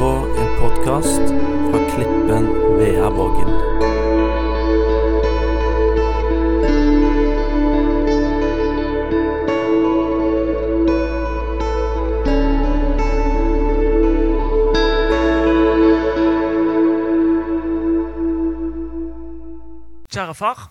på 0.00 0.08
en 0.08 0.60
podkast 0.60 1.20
fra 1.70 1.78
Klippen 1.90 2.46
Veaborgen. 2.78 3.50
Kjære 20.08 20.34
far, 20.34 20.70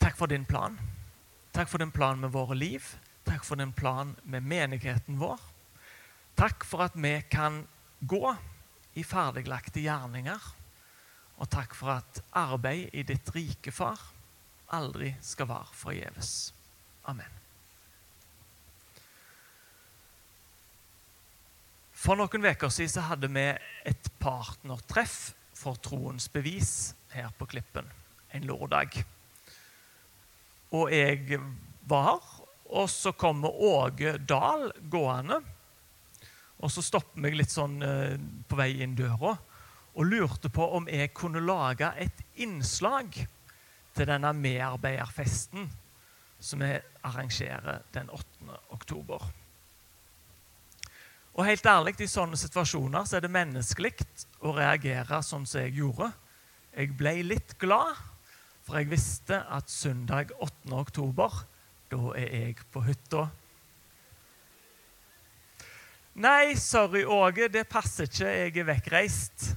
takk 0.00 0.16
for 0.16 0.26
din 0.26 0.44
plan. 0.48 0.80
Takk 1.52 1.68
for 1.68 1.78
din 1.78 1.92
plan 1.92 2.20
med 2.20 2.32
våre 2.32 2.56
liv. 2.56 2.80
Takk 3.28 3.44
for 3.44 3.60
din 3.60 3.72
plan 3.76 4.16
med 4.24 4.40
menigheten 4.40 5.20
vår. 5.20 5.36
Takk 6.40 6.64
for 6.64 6.88
at 6.88 6.96
vi 6.96 7.18
kan 7.30 7.66
gå 8.06 8.34
i 8.94 9.04
ferdiglagte 9.06 9.82
gjerninger. 9.84 10.50
Og 11.42 11.50
takk 11.50 11.74
for 11.74 11.96
at 11.96 12.20
arbeid 12.38 12.94
i 12.94 13.02
ditt 13.06 13.30
rike, 13.34 13.72
far, 13.74 14.00
aldri 14.74 15.14
skal 15.22 15.50
være 15.50 15.74
forgjeves. 15.76 16.34
Amen. 17.10 17.40
For 22.04 22.20
noen 22.20 22.44
uker 22.44 22.72
siden 22.72 22.92
så 22.92 23.08
hadde 23.08 23.30
vi 23.32 23.48
et 23.88 24.08
partnertreff 24.20 25.32
for 25.56 25.78
troens 25.80 26.28
bevis 26.28 26.92
her 27.14 27.30
på 27.38 27.48
Klippen 27.48 27.88
en 28.34 28.46
lørdag. 28.48 28.98
Og 30.74 30.90
jeg 30.92 31.38
var 31.86 32.06
her, 32.08 32.30
og 32.74 32.88
så 32.90 33.12
kommer 33.12 33.54
Åge 33.54 34.16
Dahl 34.18 34.72
gående. 34.90 35.38
Og 36.62 36.70
så 36.70 36.84
stoppet 36.84 37.18
meg 37.20 37.36
litt 37.38 37.52
sånn 37.52 37.80
eh, 37.82 38.16
på 38.48 38.58
vei 38.58 38.70
inn 38.84 38.96
døra 38.98 39.34
og 39.94 40.08
lurte 40.10 40.50
på 40.50 40.66
om 40.76 40.88
jeg 40.90 41.12
kunne 41.14 41.42
lage 41.42 41.90
et 42.02 42.22
innslag 42.42 43.14
til 43.94 44.08
denne 44.10 44.32
medarbeiderfesten 44.34 45.68
som 46.44 46.64
vi 46.64 46.74
arrangerer 47.06 47.84
den 47.94 48.10
8. 48.10 48.58
oktober. 48.74 49.22
Og 51.34 51.46
helt 51.46 51.66
ærlig, 51.66 51.96
I 52.00 52.10
sånne 52.10 52.38
situasjoner 52.38 53.06
så 53.06 53.18
er 53.18 53.24
det 53.24 53.32
menneskelig 53.34 53.94
å 54.46 54.52
reagere 54.54 55.22
sånn 55.22 55.46
som 55.46 55.64
jeg 55.64 55.78
gjorde. 55.80 56.10
Jeg 56.74 56.92
ble 56.98 57.14
litt 57.26 57.56
glad, 57.58 57.94
for 58.66 58.78
jeg 58.78 58.90
visste 58.92 59.40
at 59.50 59.70
søndag 59.70 60.30
8. 60.38 60.70
oktober, 60.74 61.40
da 61.90 62.14
er 62.18 62.30
jeg 62.38 62.62
på 62.74 62.84
hytta. 62.86 63.28
Nei, 66.14 66.54
sorry, 66.54 67.02
Åge, 67.04 67.48
det 67.50 67.64
passer 67.66 68.06
ikke. 68.06 68.28
Jeg 68.30 68.52
er 68.56 68.66
vekkreist. 68.68 69.48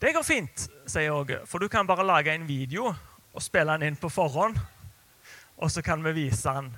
Det 0.00 0.12
går 0.16 0.24
fint, 0.24 0.64
sier 0.88 1.12
Åge, 1.12 1.42
for 1.44 1.60
du 1.60 1.68
kan 1.68 1.88
bare 1.88 2.06
lage 2.06 2.32
en 2.32 2.46
video 2.48 2.88
og 2.88 3.44
spille 3.44 3.76
den 3.76 3.90
inn 3.90 3.98
på 4.00 4.08
forhånd. 4.08 4.56
Og 5.60 5.72
så 5.72 5.84
kan 5.84 6.00
vi 6.04 6.14
vise 6.16 6.48
den. 6.48 6.70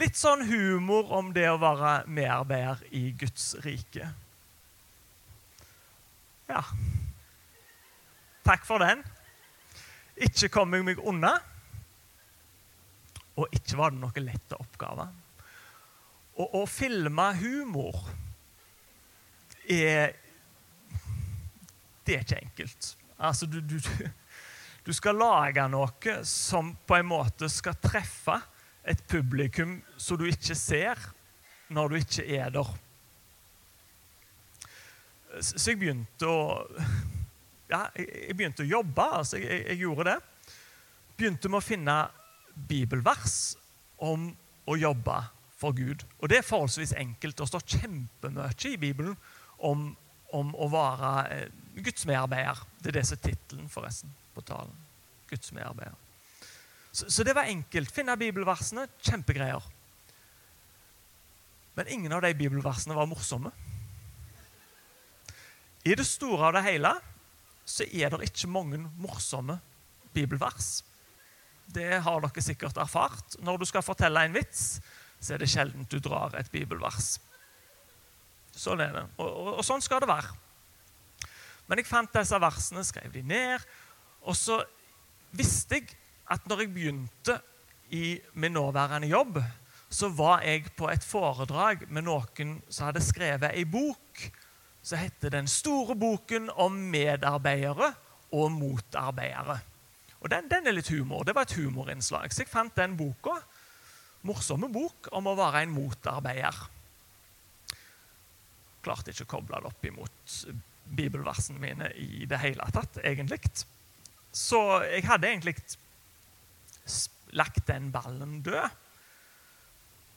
Litt 0.00 0.16
sånn 0.16 0.44
humor 0.48 1.08
om 1.16 1.32
det 1.32 1.46
å 1.48 1.58
være 1.60 2.02
medarbeider 2.08 2.84
i 2.96 3.06
Guds 3.16 3.54
rike. 3.64 4.10
Ja. 6.48 6.62
Takk 8.44 8.68
for 8.68 8.84
den. 8.84 9.00
Ikke 10.16 10.52
kom 10.52 10.76
jeg 10.76 10.84
meg 10.84 11.00
unna. 11.00 11.38
Og 13.40 13.48
ikke 13.56 13.80
var 13.80 13.92
det 13.92 14.00
noe 14.04 14.28
lett 14.28 14.56
oppgave. 14.60 15.08
Å, 16.32 16.46
å 16.62 16.64
filme 16.70 17.28
humor 17.40 17.98
er 19.68 20.16
Det 22.02 22.16
er 22.16 22.24
ikke 22.24 22.40
enkelt. 22.42 22.86
Altså, 23.22 23.46
du, 23.46 23.60
du, 23.60 23.76
du 24.86 24.92
skal 24.96 25.20
lage 25.20 25.62
noe 25.70 26.16
som 26.26 26.72
på 26.86 26.96
en 26.98 27.06
måte 27.12 27.50
skal 27.52 27.76
treffe 27.78 28.40
et 28.82 29.04
publikum 29.06 29.76
som 29.96 30.18
du 30.18 30.26
ikke 30.26 30.56
ser 30.58 30.98
når 31.72 31.92
du 31.92 32.00
ikke 32.00 32.24
er 32.26 32.50
der. 32.50 32.72
Så 35.38 35.70
jeg 35.70 35.78
begynte 35.80 36.28
å 36.28 36.42
ja, 37.72 37.86
jeg 37.96 38.34
begynte 38.36 38.66
å 38.66 38.68
jobbe. 38.68 39.04
altså 39.20 39.38
jeg, 39.40 39.62
jeg, 39.64 39.78
gjorde 39.80 40.10
det. 40.10 40.18
Begynte 41.16 41.48
med 41.48 41.62
å 41.62 41.64
finne 41.64 41.96
bibelvers 42.68 43.36
om 44.02 44.26
å 44.68 44.76
jobbe 44.76 45.16
for 45.62 45.76
Gud. 45.76 46.04
Og 46.20 46.30
det 46.30 46.40
er 46.40 46.46
forholdsvis 46.46 46.94
enkelt. 46.98 47.38
Det 47.38 47.48
står 47.48 47.66
kjempemye 47.76 48.72
i 48.72 48.78
Bibelen 48.80 49.16
om, 49.62 49.90
om 50.34 50.54
å 50.58 50.68
være 50.72 51.12
eh, 51.32 51.60
Guds 51.82 52.06
medarbeider. 52.08 52.64
Det 52.82 52.92
er 52.92 52.98
det 52.98 53.06
som 53.08 53.18
er 53.18 53.26
tittelen 53.28 53.70
forresten 53.72 54.14
på 54.34 54.44
talen. 54.46 54.74
Guds 55.30 55.52
medarbeider. 55.54 55.98
Så, 56.92 57.08
så, 57.08 57.24
det 57.24 57.36
var 57.36 57.48
enkelt. 57.48 57.92
Finne 57.94 58.18
bibelversene. 58.20 58.88
Kjempegreier. 59.00 59.64
Men 61.78 61.88
ingen 61.88 62.12
av 62.12 62.24
de 62.24 62.34
bibelversene 62.36 62.96
var 62.96 63.08
morsomme. 63.08 63.52
I 65.88 65.96
det 65.98 66.06
store 66.06 66.50
av 66.50 66.58
det 66.58 66.66
hele 66.66 66.92
så 67.66 67.86
er 67.88 68.12
det 68.12 68.28
ikke 68.28 68.50
mange 68.50 68.78
morsomme 69.00 69.56
bibelvers. 70.12 70.82
Det 71.72 72.02
har 72.04 72.20
dere 72.20 72.44
sikkert 72.44 72.76
erfart. 72.82 73.38
Når 73.40 73.62
du 73.62 73.66
skal 73.70 73.84
fortelle 73.86 74.26
en 74.26 74.36
vits, 74.36 74.76
så 75.22 75.34
er 75.34 75.42
det 75.42 75.50
sjelden 75.52 75.86
du 75.90 75.98
drar 76.02 76.34
et 76.38 76.50
bibelvers. 76.52 77.14
Sånn 78.52 78.82
er 78.84 78.92
det. 78.96 79.04
Og, 79.16 79.28
og, 79.28 79.50
og, 79.56 79.64
sånn 79.64 79.82
skal 79.84 80.02
det 80.02 80.10
være. 80.10 80.34
Men 81.70 81.80
jeg 81.80 81.88
fant 81.88 82.12
disse 82.12 82.38
versene, 82.42 82.84
skrev 82.84 83.14
de 83.14 83.22
ned, 83.24 83.64
og 84.26 84.36
så 84.36 84.58
visste 85.32 85.78
jeg 85.78 85.94
at 86.32 86.44
når 86.50 86.64
jeg 86.64 86.74
begynte 86.74 87.38
i 87.92 88.18
min 88.34 88.54
nåværende 88.56 89.08
jobb, 89.08 89.38
så 89.92 90.08
var 90.08 90.42
jeg 90.46 90.70
på 90.76 90.88
et 90.88 91.04
foredrag 91.04 91.84
med 91.92 92.06
noen 92.08 92.56
som 92.68 92.88
hadde 92.88 93.04
skrevet 93.04 93.52
ei 93.52 93.66
bok 93.68 94.22
som 94.82 94.98
heter 94.98 95.30
Den 95.30 95.46
store 95.46 95.94
boken 95.94 96.50
om 96.58 96.74
medarbeidere 96.90 97.92
og 98.32 98.50
motarbeidere. 98.52 99.60
Og 100.20 100.30
den, 100.30 100.48
den, 100.50 100.66
er 100.66 100.74
litt 100.74 100.90
humor. 100.90 101.22
Det 101.26 101.34
var 101.34 101.46
et 101.46 101.54
humorinnslag. 101.58 102.32
Så 102.32 102.42
jeg 102.42 102.50
fant 102.50 102.74
den 102.76 102.96
boka. 102.96 103.36
Morsomme 104.28 104.68
bok 104.70 105.08
om 105.16 105.26
å 105.26 105.36
være 105.38 105.64
en 105.64 105.74
motarbeider. 105.74 106.58
Klarte 108.82 109.14
ikke 109.14 109.26
å 109.26 109.32
koble 109.36 109.60
det 109.62 109.70
opp 109.72 109.86
imot 109.88 110.36
bibelversene 110.92 111.62
mine 111.62 111.88
i 111.98 112.26
det 112.28 112.38
hele 112.42 112.66
tatt, 112.74 113.00
egentlig. 113.02 113.40
Så 114.32 114.60
jeg 114.86 115.06
hadde 115.06 115.30
egentlig 115.30 115.56
lagt 117.36 117.66
den 117.68 117.90
ballen 117.94 118.40
død. 118.44 118.78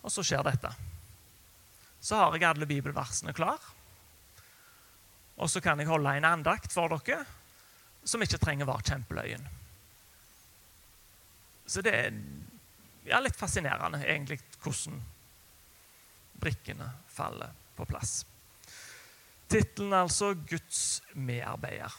Og 0.06 0.14
så 0.14 0.24
skjer 0.26 0.44
dette. 0.46 0.70
Så 2.06 2.20
har 2.20 2.36
jeg 2.36 2.46
alle 2.46 2.70
bibelversene 2.70 3.34
klar. 3.34 3.62
Og 5.42 5.50
så 5.52 5.62
kan 5.64 5.80
jeg 5.82 5.90
holde 5.90 6.14
en 6.16 6.28
andakt 6.30 6.74
for 6.74 6.94
dere 6.94 7.24
som 8.06 8.22
ikke 8.22 8.40
trenger 8.40 8.70
være 8.70 8.86
kjempeløyen. 8.92 9.48
Så 11.66 11.82
det 11.82 11.96
ja, 13.06 13.20
litt 13.22 13.38
fascinerende, 13.38 14.02
egentlig, 14.06 14.40
hvordan 14.64 15.02
brikkene 16.42 16.90
faller 17.08 17.54
på 17.76 17.86
plass. 17.86 18.26
Tittelen 19.48 19.94
altså 19.94 20.34
'Guds 20.34 21.02
medarbeider'. 21.14 21.94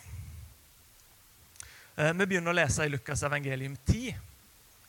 Eh, 1.96 2.12
vi 2.12 2.26
begynner 2.26 2.52
å 2.52 2.56
lese 2.58 2.84
i 2.84 2.90
Lukas 2.90 3.22
evangelium 3.22 3.76
10, 3.86 4.16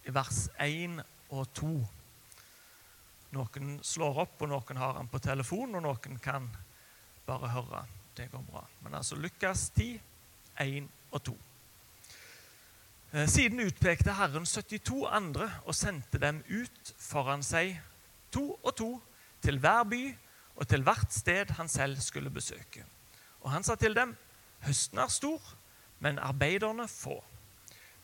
i 0.07 0.11
vers 0.11 0.47
1 0.59 0.97
og 1.29 1.53
2. 1.53 1.69
Noen 3.37 3.77
slår 3.83 4.23
opp, 4.23 4.41
og 4.41 4.49
noen 4.49 4.81
har 4.81 4.97
den 4.97 5.11
på 5.11 5.21
telefon, 5.23 5.75
og 5.75 5.85
noen 5.85 6.19
kan 6.23 6.49
bare 7.27 7.51
høre 7.53 7.85
det 8.17 8.31
går 8.31 8.43
bra. 8.49 8.63
Men 8.83 8.97
altså 8.97 9.15
Lukas 9.15 9.69
10, 9.69 9.99
1 10.57 10.89
og 11.11 11.23
2. 11.23 11.35
Eh, 13.17 13.27
siden 13.27 13.59
utpekte 13.59 14.13
Herren 14.13 14.45
72 14.45 15.07
andre 15.09 15.47
og 15.65 15.75
sendte 15.75 16.19
dem 16.21 16.43
ut 16.53 16.89
foran 17.01 17.41
seg, 17.41 17.79
to 18.29 18.59
og 18.61 18.75
to, 18.77 18.89
til 19.41 19.57
hver 19.63 19.87
by 19.89 20.01
og 20.57 20.67
til 20.69 20.83
hvert 20.85 21.13
sted 21.13 21.49
han 21.57 21.69
selv 21.69 21.97
skulle 22.01 22.29
besøke. 22.29 22.83
Og 23.41 23.49
han 23.51 23.63
sa 23.65 23.73
til 23.75 23.95
dem, 23.97 24.11
høsten 24.61 25.01
er 25.01 25.09
stor, 25.09 25.41
men 25.99 26.19
arbeiderne 26.19 26.85
få. 26.87 27.15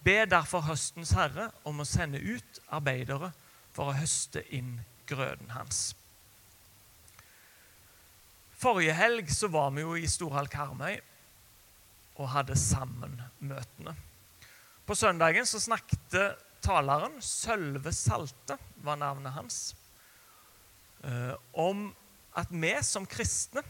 Be 0.04 0.16
derfor 0.26 0.66
høstens 0.66 1.12
herre 1.14 1.52
om 1.64 1.84
å 1.84 1.86
sende 1.86 2.18
ut 2.18 2.62
arbeidere 2.74 3.30
for 3.76 3.92
å 3.92 3.98
høste 3.98 4.42
inn 4.50 4.80
grøden 5.06 5.54
hans. 5.54 5.92
Forrige 8.58 8.98
helg 8.98 9.30
så 9.30 9.52
var 9.54 9.70
vi 9.76 9.86
jo 9.86 9.94
i 9.94 10.10
Storhall 10.10 10.50
Karmøy 10.50 10.98
og 12.16 12.34
hadde 12.34 12.58
sammenmøtene. 12.58 13.96
På 14.86 14.96
søndagen 14.96 15.46
så 15.48 15.60
snakket 15.64 16.16
taleren, 16.64 17.16
Sølve 17.24 17.92
Salte 17.96 18.58
var 18.84 18.98
navnet 19.00 19.32
hans, 19.32 19.76
eh, 21.04 21.36
om 21.52 21.86
at 22.36 22.52
vi 22.52 22.74
som 22.84 23.06
kristne 23.08 23.64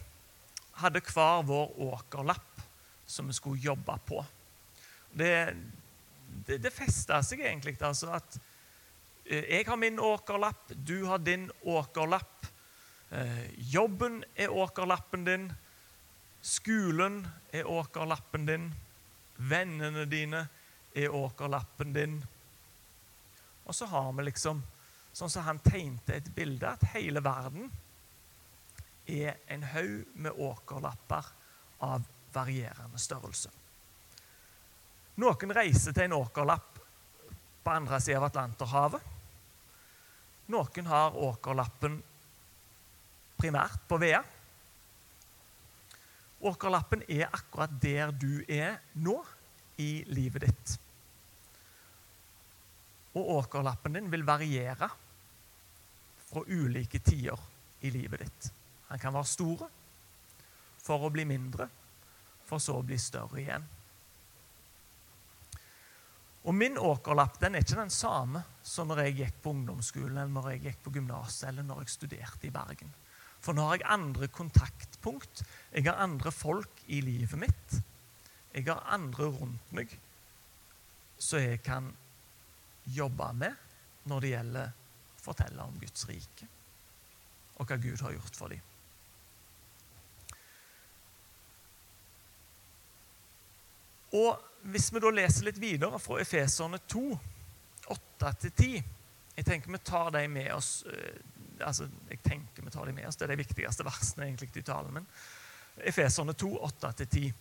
hadde 0.81 1.03
hver 1.05 1.43
vår 1.45 1.75
åkerlapp 1.85 2.63
som 3.05 3.29
vi 3.29 3.35
skulle 3.37 3.61
jobbe 3.61 3.97
på. 4.07 4.23
Det, 5.13 5.53
det, 6.47 6.57
det 6.63 6.73
festa 6.73 7.21
seg 7.21 7.43
egentlig 7.45 7.75
altså 7.85 8.09
at 8.17 8.39
eh, 9.25 9.45
jeg 9.59 9.67
har 9.67 9.77
min 9.77 10.01
åkerlapp, 10.01 10.73
du 10.73 11.03
har 11.11 11.21
din 11.21 11.45
åkerlapp. 11.61 12.49
Eh, 13.13 13.45
jobben 13.69 14.23
er 14.33 14.49
åkerlappen 14.49 15.29
din. 15.29 15.45
Skolen 16.41 17.21
er 17.53 17.69
åkerlappen 17.69 18.49
din. 18.49 18.67
Vennene 19.37 20.09
dine 20.09 20.47
er 20.95 21.15
åkerlappen 21.15 21.93
din. 21.93 22.19
Og 23.63 23.75
så 23.75 23.85
har 23.85 24.11
vi 24.13 24.29
liksom 24.29 24.63
Sånn 25.13 25.29
som 25.29 25.43
han 25.45 25.59
tegnte 25.61 26.15
et 26.17 26.29
bilde, 26.33 26.65
at 26.65 26.87
hele 26.95 27.21
verden 27.21 27.67
er 29.05 29.35
en 29.53 29.61
haug 29.69 30.15
med 30.17 30.39
åkerlapper 30.41 31.27
av 31.85 32.07
varierende 32.33 32.97
størrelse. 32.97 33.51
Noen 35.21 35.53
reiser 35.53 35.93
til 35.93 36.07
en 36.07 36.17
åkerlapp 36.17 36.79
på 37.63 37.75
andre 37.75 37.99
siden 38.01 38.23
av 38.23 38.31
Atlanterhavet. 38.31 39.05
Noen 40.49 40.89
har 40.89 41.19
åkerlappen 41.29 41.99
primært 43.37 43.85
på 43.87 44.01
Vea. 44.01 44.23
Åkerlappen 46.41 47.05
er 47.05 47.29
akkurat 47.29 47.77
der 47.85 48.11
du 48.17 48.41
er 48.49 48.81
nå 48.97 49.19
i 49.81 50.03
livet 50.13 50.47
ditt. 50.47 50.73
Og 53.13 53.29
åkerlappen 53.37 53.93
din 53.97 54.09
vil 54.11 54.25
variere 54.25 54.89
fra 56.23 56.43
ulike 56.47 56.99
tider 56.99 57.39
i 57.85 57.91
livet 57.93 58.25
ditt. 58.25 58.49
Han 58.89 58.99
kan 59.01 59.13
være 59.13 59.29
stor 59.29 59.63
for 60.83 61.05
å 61.05 61.13
bli 61.13 61.25
mindre, 61.27 61.69
for 62.45 62.61
så 62.61 62.79
å 62.79 62.85
bli 62.85 62.97
større 62.99 63.41
igjen. 63.41 63.69
Og 66.43 66.55
Min 66.55 66.75
åkerlapp 66.77 67.37
den 67.39 67.55
er 67.55 67.63
ikke 67.63 67.79
den 67.79 67.93
samme 67.93 68.41
som 68.67 68.89
når 68.89 69.05
jeg 69.05 69.15
gikk 69.21 69.37
på 69.43 69.53
ungdomsskolen 69.55 70.17
eller 70.17 70.33
når 70.33 70.49
jeg 70.51 70.63
gikk 70.65 70.81
på 70.83 70.91
gymnaset 70.97 71.47
eller 71.49 71.63
når 71.67 71.85
jeg 71.85 71.93
studerte 71.93 72.49
i 72.49 72.51
Bergen. 72.51 72.91
For 73.43 73.55
nå 73.55 73.63
har 73.67 73.79
jeg 73.79 73.91
andre 73.91 74.27
kontaktpunkt. 74.31 75.43
Jeg 75.71 75.87
har 75.87 76.03
andre 76.03 76.31
folk 76.35 76.83
i 76.91 76.99
livet 77.03 77.39
mitt. 77.39 77.77
Jeg 78.53 78.67
har 78.69 78.85
andre 78.93 79.29
rundt 79.33 79.71
meg 79.73 79.93
som 81.17 81.41
jeg 81.41 81.61
kan 81.65 81.89
jobbe 82.85 83.29
med 83.39 84.09
når 84.09 84.21
det 84.21 84.33
gjelder 84.33 84.69
å 84.69 85.23
fortelle 85.23 85.65
om 85.65 85.79
Guds 85.81 86.05
rike 86.09 86.49
og 87.61 87.69
hva 87.69 87.77
Gud 87.77 88.01
har 88.01 88.15
gjort 88.15 88.37
for 88.37 88.53
dem. 88.53 88.61
Og 94.13 94.49
Hvis 94.63 94.93
vi 94.95 94.99
da 95.03 95.09
leser 95.11 95.43
litt 95.43 95.57
videre 95.59 95.97
fra 95.99 96.21
Efeserne 96.23 96.77
2, 96.87 96.99
8-10 97.91 98.77
Jeg 99.35 99.43
tenker 99.43 99.73
vi 99.73 99.79
tar 99.83 100.13
dem 100.15 100.31
med 100.37 100.53
oss 100.55 100.85
eh, 100.87 101.17
altså 101.59 101.89
jeg 102.07 102.21
tenker 102.23 102.63
vi 102.63 102.71
tar 102.71 102.85
dem 102.85 102.95
med 102.95 103.07
oss, 103.09 103.17
Det 103.17 103.25
er 103.25 103.33
de 103.33 103.41
viktigste 103.41 103.83
versene 103.83 104.29
egentlig 104.29 104.53
i 104.55 104.63
talen 104.63 104.93
min. 104.93 105.07
Efeserne 105.83 106.33
2, 106.33 106.53
8-10. 106.79 107.33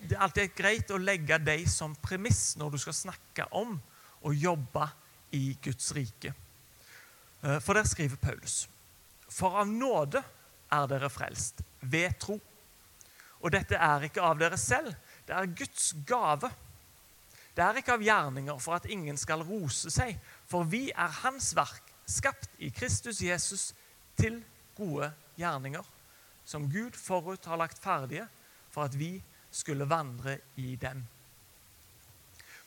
Det 0.00 0.14
er 0.14 0.22
alltid 0.22 0.54
greit 0.56 0.90
å 0.94 1.00
legge 1.00 1.38
dem 1.42 1.64
som 1.68 1.96
premiss 2.02 2.56
når 2.58 2.74
du 2.74 2.78
skal 2.82 2.96
snakke 2.96 3.48
om 3.58 3.74
å 4.22 4.34
jobbe 4.34 4.86
i 5.34 5.56
Guds 5.62 5.90
rike. 5.96 6.32
Eh, 7.42 7.58
for 7.62 7.74
der 7.74 7.88
skriver 7.88 8.16
Paulus.: 8.16 8.68
For 9.28 9.58
av 9.60 9.68
nåde 9.68 10.22
er 10.72 10.86
dere 10.90 11.10
frelst, 11.10 11.62
ved 11.80 12.18
tro. 12.20 12.38
Og 13.40 13.52
dette 13.54 13.76
er 13.76 14.08
ikke 14.08 14.24
av 14.24 14.38
dere 14.38 14.58
selv, 14.58 14.94
det 15.26 15.34
er 15.34 15.52
Guds 15.58 15.92
gave. 16.06 16.50
Det 17.54 17.64
er 17.64 17.78
ikke 17.78 17.94
av 17.98 18.02
gjerninger 18.02 18.58
for 18.62 18.78
at 18.78 18.86
ingen 18.90 19.18
skal 19.18 19.42
rose 19.46 19.90
seg, 19.90 20.18
for 20.46 20.66
vi 20.66 20.88
er 20.90 21.14
Hans 21.22 21.52
verk, 21.58 21.82
skapt 22.06 22.50
i 22.58 22.70
Kristus 22.70 23.20
Jesus 23.22 23.72
til 24.18 24.40
gode 24.78 25.10
gjerninger, 25.38 25.84
som 26.46 26.68
Gud 26.70 26.96
forut 26.96 27.44
har 27.50 27.58
lagt 27.60 27.82
ferdige 27.82 28.28
for 28.70 28.86
at 28.86 28.94
vi 28.98 29.18
skulle 29.58 29.88
vandre 29.90 30.38
i 30.62 30.76
dem. 30.78 31.00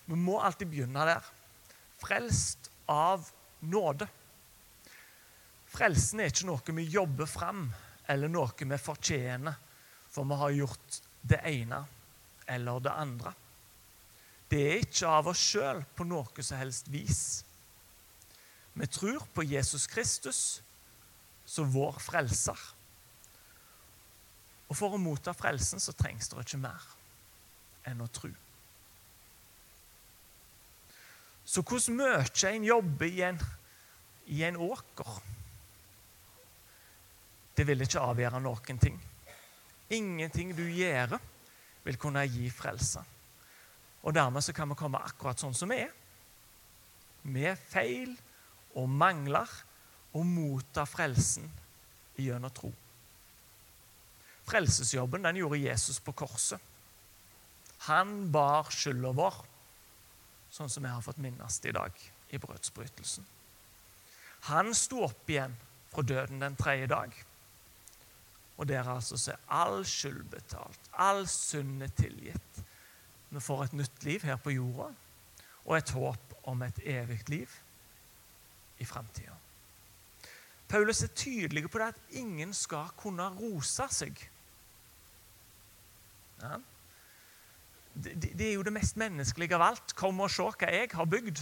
Vi 0.05 0.17
må 0.19 0.39
alltid 0.43 0.67
begynne 0.71 1.05
der. 1.07 1.27
Frelst 2.01 2.71
av 2.91 3.29
nåde. 3.63 4.07
Frelsen 5.71 6.19
er 6.19 6.33
ikke 6.33 6.49
noe 6.49 6.75
vi 6.75 6.89
jobber 6.91 7.29
fram, 7.29 7.69
eller 8.11 8.31
noe 8.31 8.67
vi 8.67 8.79
fortjener, 8.81 9.55
for 10.11 10.27
vi 10.27 10.39
har 10.41 10.57
gjort 10.57 10.97
det 11.21 11.39
ene 11.47 11.85
eller 12.51 12.83
det 12.83 12.91
andre. 12.91 13.31
Det 14.51 14.59
er 14.67 14.81
ikke 14.83 15.07
av 15.07 15.29
oss 15.31 15.39
sjøl 15.53 15.79
på 15.95 16.03
noe 16.03 16.43
som 16.43 16.59
helst 16.59 16.89
vis. 16.91 17.23
Vi 18.73 18.87
tror 18.91 19.23
på 19.31 19.45
Jesus 19.47 19.87
Kristus 19.87 20.41
som 21.47 21.71
vår 21.71 22.01
frelser. 22.03 22.59
Og 24.71 24.77
for 24.79 24.95
å 24.95 25.01
motta 25.01 25.33
frelsen 25.35 25.83
så 25.83 25.91
trengs 25.99 26.31
det 26.31 26.45
ikke 26.45 26.61
mer 26.63 26.85
enn 27.91 27.99
å 27.99 28.07
tro. 28.13 28.31
Så 31.43 31.63
hvordan 31.67 31.97
mye 31.97 32.51
en 32.53 32.63
jobber 32.63 33.09
i 33.09 33.23
en, 33.27 33.39
i 34.31 34.43
en 34.47 34.59
åker, 34.63 35.17
det 37.57 37.65
vil 37.67 37.83
ikke 37.83 38.05
avgjøre 38.13 38.39
noen 38.39 38.79
ting. 38.79 38.95
Ingenting 39.91 40.53
du 40.55 40.63
gjør, 40.63 41.17
vil 41.83 41.97
kunne 41.99 42.23
gi 42.29 42.47
frelse. 42.53 43.01
Og 44.05 44.15
dermed 44.15 44.45
så 44.45 44.53
kan 44.55 44.69
vi 44.71 44.77
komme 44.79 45.01
akkurat 45.03 45.41
sånn 45.41 45.57
som 45.57 45.73
vi 45.73 45.81
er. 45.83 45.91
Med 47.27 47.59
feil 47.59 48.15
og 48.79 48.87
mangler 48.87 49.51
og 50.15 50.23
motta 50.25 50.87
frelsen 50.87 51.49
gjennom 52.15 52.53
tro. 52.55 52.71
Frelsesjobben 54.51 55.23
den 55.23 55.39
gjorde 55.39 55.61
Jesus 55.63 55.99
på 56.03 56.11
korset. 56.11 56.59
Han 57.87 58.31
bar 58.31 58.67
skylda 58.69 59.13
vår, 59.15 59.37
sånn 60.51 60.69
som 60.69 60.83
vi 60.83 60.91
har 60.91 61.01
fått 61.01 61.21
minnes 61.23 61.59
i 61.65 61.71
dag 61.73 61.95
i 62.29 62.39
brødsbrytelsen. 62.41 63.25
Han 64.51 64.73
sto 64.75 65.05
opp 65.07 65.29
igjen 65.29 65.55
fra 65.91 66.03
døden 66.05 66.41
den 66.43 66.57
tredje 66.59 66.89
dag. 66.91 67.13
Og 68.57 68.67
der 68.67 68.89
altså 68.89 69.17
så 69.17 69.37
all 69.47 69.85
skyld 69.87 70.27
betalt. 70.33 70.91
All 70.93 71.23
synd 71.29 71.81
er 71.85 71.93
tilgitt. 71.97 72.61
Vi 73.31 73.39
får 73.39 73.63
et 73.63 73.77
nytt 73.79 74.03
liv 74.03 74.25
her 74.27 74.37
på 74.41 74.53
jorda 74.53 74.91
og 75.61 75.77
et 75.77 75.93
håp 75.95 76.35
om 76.49 76.61
et 76.65 76.83
evig 76.89 77.21
liv 77.29 77.49
i 78.81 78.85
framtida. 78.85 79.33
Paulus 80.71 81.03
er 81.03 81.13
tydelig 81.15 81.69
på 81.69 81.79
det 81.81 81.91
at 81.93 82.15
ingen 82.19 82.53
skal 82.55 82.91
kunne 82.97 83.27
rose 83.37 83.87
seg. 83.93 84.17
Ja. 86.41 86.59
Det, 87.93 88.15
det, 88.23 88.45
er 88.47 88.53
jo 88.55 88.63
det 88.63 88.73
mest 88.73 88.95
menneskelige 88.99 89.57
av 89.57 89.65
alt. 89.71 89.95
Kom 89.97 90.21
og 90.23 90.31
se 90.31 90.45
hva 90.47 90.71
jeg 90.71 90.91
har 90.95 91.09
bygd. 91.09 91.41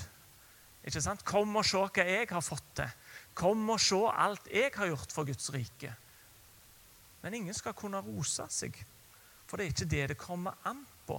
Ikke 0.88 1.03
sant? 1.03 1.25
Kom 1.27 1.56
og 1.60 1.68
se 1.68 1.82
hva 1.82 2.06
jeg 2.08 2.29
har 2.32 2.46
fått 2.46 2.70
til. 2.79 2.94
Kom 3.38 3.68
og 3.70 3.82
se 3.84 4.00
alt 4.10 4.50
jeg 4.51 4.72
har 4.75 4.89
gjort 4.91 5.13
for 5.13 5.29
Guds 5.29 5.51
rike. 5.53 5.94
Men 7.22 7.36
ingen 7.36 7.56
skal 7.56 7.75
kunne 7.75 8.00
rose 8.01 8.46
seg, 8.53 8.77
for 9.46 9.60
det 9.60 9.65
er 9.65 9.74
ikke 9.74 9.91
det 9.91 10.06
det 10.13 10.20
kommer 10.20 10.56
an 10.70 10.86
på. 11.08 11.18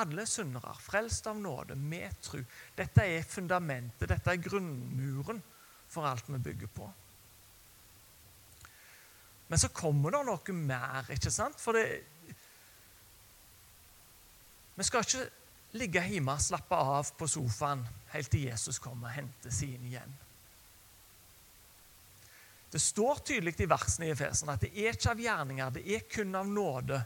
Alle 0.00 0.24
syndere, 0.30 0.72
frelst 0.80 1.26
av 1.28 1.36
nåde, 1.36 1.74
med 1.76 2.14
tro. 2.24 2.40
Dette 2.78 3.04
er 3.04 3.26
fundamentet, 3.28 4.08
dette 4.08 4.32
er 4.32 4.40
grunnmuren 4.40 5.42
for 5.92 6.08
alt 6.08 6.30
vi 6.30 6.40
bygger 6.40 6.70
på. 6.72 6.86
Men 9.52 9.60
så 9.60 9.68
kommer 9.68 10.14
det 10.14 10.22
noe 10.24 10.54
mer, 10.56 11.10
ikke 11.12 11.28
sant? 11.28 11.58
For 11.60 11.76
det 11.76 11.84
Vi 14.72 14.86
skal 14.88 15.04
ikke 15.04 15.26
ligge 15.76 16.04
hjemme 16.08 16.32
og 16.32 16.40
slappe 16.40 16.78
av 16.80 17.10
på 17.20 17.28
sofaen 17.28 17.82
helt 18.14 18.32
til 18.32 18.46
Jesus 18.48 18.80
kommer 18.80 19.10
og 19.10 19.18
henter 19.18 19.52
sine 19.52 19.90
igjen. 19.90 20.16
Det 22.72 22.80
står 22.80 23.20
tydelig 23.28 23.52
i 23.60 23.68
versene 23.68 24.08
i 24.08 24.14
Efesen 24.14 24.48
at 24.48 24.64
det 24.64 24.72
er 24.72 24.96
ikke 24.96 25.12
av 25.12 25.20
gjerninger, 25.20 25.76
det 25.76 25.84
er 25.84 26.08
kun 26.08 26.32
av 26.40 26.48
nåde. 26.48 27.04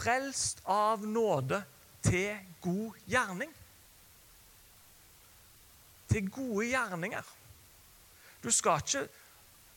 Frelst 0.00 0.64
av 0.64 1.04
nåde 1.04 1.60
til 2.00 2.40
god 2.64 3.04
gjerning. 3.04 3.52
Til 6.08 6.30
gode 6.32 6.70
gjerninger. 6.72 7.34
Du 8.40 8.48
skal 8.48 8.80
ikke 8.80 9.10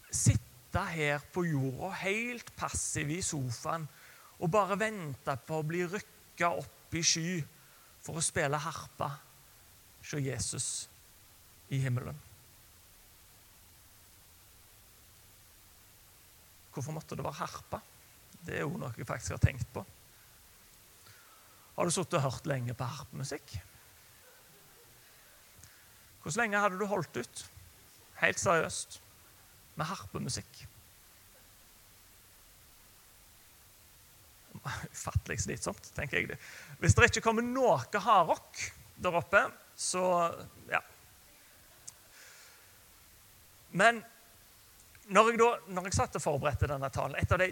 sitte 0.08 0.49
her 0.76 1.24
på 1.34 1.46
jorda 1.48 1.90
helt 2.04 2.52
passiv 2.58 3.10
i 3.10 3.22
sofaen 3.26 3.88
og 4.40 4.52
bare 4.54 4.78
vente 4.80 5.36
på 5.48 5.60
å 5.60 5.66
bli 5.68 5.84
rykka 5.90 6.52
opp 6.62 6.96
i 6.96 7.04
sky 7.04 7.40
for 8.04 8.20
å 8.20 8.24
spille 8.24 8.60
harpe 8.62 9.10
hos 10.00 10.14
Jesus 10.24 10.68
i 11.70 11.82
himmelen. 11.84 12.18
Hvorfor 16.74 16.96
måtte 16.96 17.18
det 17.18 17.26
være 17.26 17.42
harpe? 17.42 17.82
Det 18.46 18.56
er 18.56 18.64
jo 18.64 18.78
noe 18.80 18.94
jeg 18.96 19.08
faktisk 19.08 19.36
har 19.36 19.42
tenkt 19.44 19.68
på. 19.74 19.84
Har 21.76 21.88
du 21.88 21.92
sittet 21.92 22.20
og 22.20 22.26
hørt 22.28 22.48
lenge 22.48 22.76
på 22.76 22.88
harpemusikk? 22.88 23.58
Hvor 26.24 26.36
lenge 26.40 26.60
hadde 26.60 26.80
du 26.80 26.86
holdt 26.88 27.20
ut, 27.20 27.44
helt 28.20 28.40
seriøst, 28.40 29.00
med 29.80 29.90
harpemusikk? 29.90 30.62
Ufattelig 34.60 35.40
slitsomt, 35.46 35.92
tenker 35.96 36.20
jeg. 36.20 36.30
det. 36.34 36.40
Hvis 36.82 36.96
det 36.98 37.10
ikke 37.10 37.26
kommer 37.30 37.46
noe 37.46 37.80
hardrock 38.04 38.60
der 39.00 39.16
oppe, 39.16 39.46
så 39.80 40.04
ja. 40.70 40.82
Men 43.72 44.02
når 45.10 45.32
jeg, 45.32 45.40
da, 45.42 45.50
når 45.74 45.88
jeg 45.88 45.98
satt 45.98 46.18
og 46.20 46.24
forberedte 46.24 46.68
denne 46.70 46.90
talen 46.94 47.18
Et 47.18 47.32
av 47.34 47.40
de, 47.42 47.48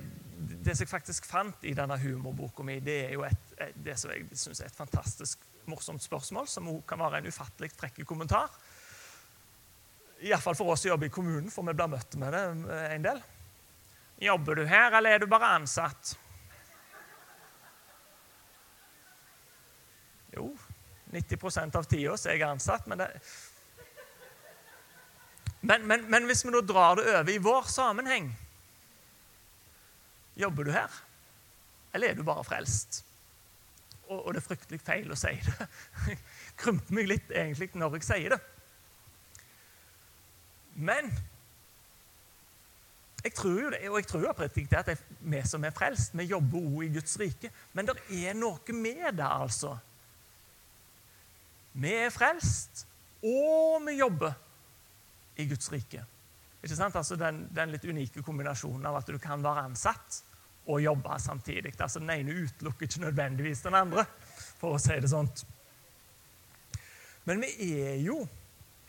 det 0.66 0.76
som 0.76 0.84
jeg 0.84 0.92
faktisk 0.92 1.26
fant 1.30 1.64
i 1.66 1.74
denne 1.78 1.98
humorboka 2.02 2.66
mi, 2.66 2.80
det 2.84 2.98
er 3.08 3.14
jo 3.16 3.24
et, 3.26 3.54
et, 3.58 3.78
det 3.86 3.96
som 3.98 4.12
jeg 4.14 4.28
synes 4.34 4.62
er 4.62 4.70
et 4.70 4.78
fantastisk 4.78 5.46
morsomt 5.68 6.04
spørsmål, 6.04 6.48
som 6.48 6.70
kan 6.88 7.02
være 7.02 7.22
en 7.22 7.30
ufattelig 7.32 7.72
frekk 7.76 8.04
kommentar. 8.08 8.52
Iallfall 10.20 10.56
for 10.58 10.74
oss 10.74 10.82
som 10.82 10.90
jobber 10.90 11.08
i 11.08 11.14
kommunen, 11.14 11.52
for 11.54 11.66
vi 11.68 11.76
blir 11.78 11.92
møtt 11.92 12.16
med 12.18 12.34
det 12.34 12.46
en 12.96 13.04
del. 13.06 13.20
Jobber 14.18 14.58
du 14.58 14.64
her, 14.66 14.96
eller 14.98 15.14
er 15.14 15.22
du 15.22 15.28
bare 15.30 15.52
ansatt? 15.60 16.16
Jo, 20.34 20.50
90 21.14 21.78
av 21.78 21.86
tida 21.86 22.16
er 22.18 22.36
jeg 22.36 22.48
ansatt, 22.48 22.88
men 22.90 23.04
det 23.04 23.12
men, 25.68 25.88
men, 25.90 26.04
men, 26.06 26.26
hvis 26.30 26.46
vi 26.46 26.52
nå 26.54 26.62
drar 26.62 27.00
det 27.00 27.08
over 27.10 27.32
i 27.34 27.40
vår 27.42 27.66
sammenheng 27.74 28.28
Jobber 30.38 30.68
du 30.68 30.70
her, 30.72 30.94
eller 31.98 32.12
er 32.12 32.20
du 32.20 32.22
bare 32.22 32.44
frelst? 32.46 33.00
Og, 34.06 34.20
og 34.20 34.36
det 34.36 34.44
er 34.44 34.46
fryktelig 34.46 34.80
feil 34.86 35.10
å 35.10 35.18
si 35.18 35.32
det. 35.34 35.66
Krymper 36.62 36.94
meg 36.94 37.10
litt 37.10 37.34
egentlig 37.34 37.72
når 37.74 37.98
jeg 37.98 38.06
sier 38.06 38.36
det. 38.36 38.38
Men 40.78 41.10
jeg 43.24 43.34
tror 43.34 43.62
jo 43.62 43.70
det, 43.74 43.80
og 43.90 43.98
jeg 44.00 44.08
tror 44.08 44.30
oppriktig 44.30 44.78
at 44.78 44.92
vi 45.20 45.42
som 45.46 45.64
er 45.66 45.74
frelst, 45.76 46.14
vi 46.18 46.30
jobber 46.30 46.62
også 46.62 46.84
i 46.86 46.92
Guds 46.94 47.20
rike. 47.20 47.52
Men 47.74 47.90
det 47.90 47.98
er 48.24 48.38
noe 48.38 48.76
med 48.78 49.18
det, 49.18 49.26
altså. 49.26 49.74
Vi 51.78 51.94
er 51.94 52.14
frelst, 52.14 52.86
og 53.24 53.82
vi 53.88 53.98
jobber 53.98 54.38
i 55.38 55.48
Guds 55.50 55.72
rike. 55.72 56.06
Ikke 56.64 56.76
sant? 56.76 56.96
Altså 56.96 57.18
den, 57.20 57.44
den, 57.56 57.74
litt 57.74 57.86
unike 57.86 58.24
kombinasjonen 58.26 58.86
av 58.90 59.02
at 59.02 59.10
du 59.12 59.18
kan 59.22 59.44
være 59.44 59.66
ansatt 59.70 60.22
og 60.68 60.82
jobbe 60.84 61.20
samtidig. 61.22 61.74
Altså 61.80 62.00
Den 62.00 62.10
ene 62.16 62.40
utelukker 62.44 62.88
ikke 62.88 63.06
nødvendigvis 63.06 63.62
den 63.66 63.78
andre, 63.78 64.06
for 64.58 64.76
å 64.76 64.82
si 64.82 64.98
det 65.02 65.12
sånt. 65.12 65.46
Men 67.28 67.44
vi 67.44 67.74
er 67.82 68.02
jo 68.02 68.22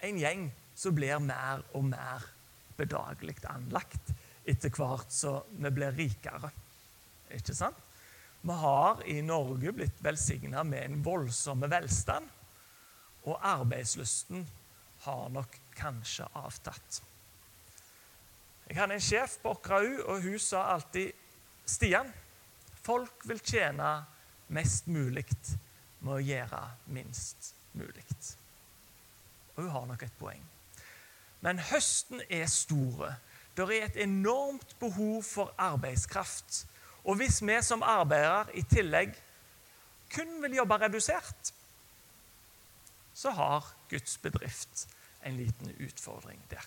en 0.04 0.18
gjeng 0.20 0.48
som 0.78 0.94
blir 0.94 1.18
mer 1.18 1.64
og 1.74 1.88
mer 1.90 2.24
bedagelig 2.78 3.40
anlagt 3.50 4.12
etter 4.48 4.72
hvert 4.72 5.10
som 5.12 5.58
vi 5.58 5.72
blir 5.74 5.96
rikere. 5.98 6.50
Ikke 7.34 7.56
sant? 7.56 7.76
Vi 8.40 8.54
har 8.54 9.02
i 9.10 9.18
Norge 9.26 9.72
blitt 9.74 9.98
velsigna 10.04 10.62
med 10.64 10.84
en 10.84 11.00
voldsom 11.02 11.66
velstand, 11.66 12.28
og 13.26 13.42
arbeidslysten 13.44 14.46
har 15.04 15.28
nok 15.34 15.58
kanskje 15.76 16.28
avtatt. 16.38 17.00
Jeg 18.68 18.78
hadde 18.78 18.94
en 18.94 19.02
sjef 19.02 19.38
på 19.42 19.56
Åkrau, 19.56 19.88
og 20.06 20.22
hun 20.22 20.38
sa 20.40 20.68
alltid 20.76 21.10
Stian, 21.68 22.08
folk 22.86 23.26
vil 23.28 23.42
tjene 23.42 23.90
mest 24.54 24.86
mulig 24.88 25.26
med 26.00 26.14
å 26.14 26.22
gjøre 26.22 26.62
minst 26.94 27.52
mulig. 27.76 28.06
Og 29.56 29.66
hun 29.66 29.74
har 29.74 29.90
nok 29.90 30.06
et 30.06 30.20
poeng. 30.20 30.46
Men 31.40 31.60
høsten 31.70 32.22
er 32.30 32.46
store. 32.50 33.14
Det 33.56 33.66
er 33.66 33.86
et 33.86 34.02
enormt 34.02 34.76
behov 34.80 35.22
for 35.26 35.54
arbeidskraft. 35.58 36.66
Og 37.04 37.18
hvis 37.18 37.40
vi 37.42 37.56
som 37.62 37.82
arbeidere 37.82 38.46
i 38.58 38.62
tillegg 38.62 39.14
kun 40.14 40.38
vil 40.42 40.56
jobbe 40.56 40.78
redusert, 40.80 41.52
så 43.14 43.30
har 43.30 43.66
Guds 43.90 44.18
bedrift 44.18 44.86
en 45.26 45.36
liten 45.36 45.72
utfordring 45.82 46.40
der. 46.50 46.64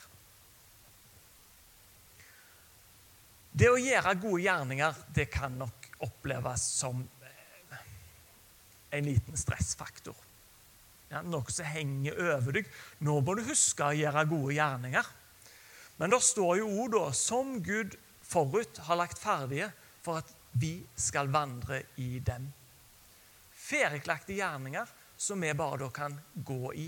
Det 3.52 3.68
å 3.68 3.80
gjøre 3.80 4.16
gode 4.20 4.44
gjerninger 4.46 5.00
det 5.16 5.28
kan 5.32 5.56
nok 5.60 5.88
oppleves 6.06 6.64
som 6.80 7.02
eh, 7.24 7.82
en 8.96 9.08
liten 9.08 9.38
stressfaktor. 9.38 10.16
Ja, 11.12 11.20
noe 11.28 11.52
som 11.52 11.68
henger 11.68 12.16
over 12.38 12.56
deg. 12.56 12.70
Nå 13.04 13.18
må 13.20 13.36
du 13.36 13.44
huske 13.44 13.84
å 13.84 13.96
gjøre 13.96 14.28
gode 14.30 14.56
gjerninger. 14.56 15.10
Men 16.00 16.14
det 16.14 16.22
står 16.24 16.62
jo 16.62 16.70
òg 16.82 16.94
da, 16.96 17.04
som 17.14 17.58
Gud 17.64 17.98
forut 18.24 18.80
har 18.88 19.00
lagt 19.02 19.20
ferdige 19.20 19.68
for 20.02 20.22
at 20.22 20.32
vi 20.58 20.80
skal 20.96 21.30
vandre 21.32 21.84
i 22.02 22.22
dem. 22.24 22.48
Ferdiglagte 23.52 24.36
gjerninger 24.40 24.90
som 25.22 25.44
vi 25.44 25.52
bare 25.54 25.84
da 25.84 25.92
kan 25.94 26.16
gå 26.34 26.74
i. 26.74 26.88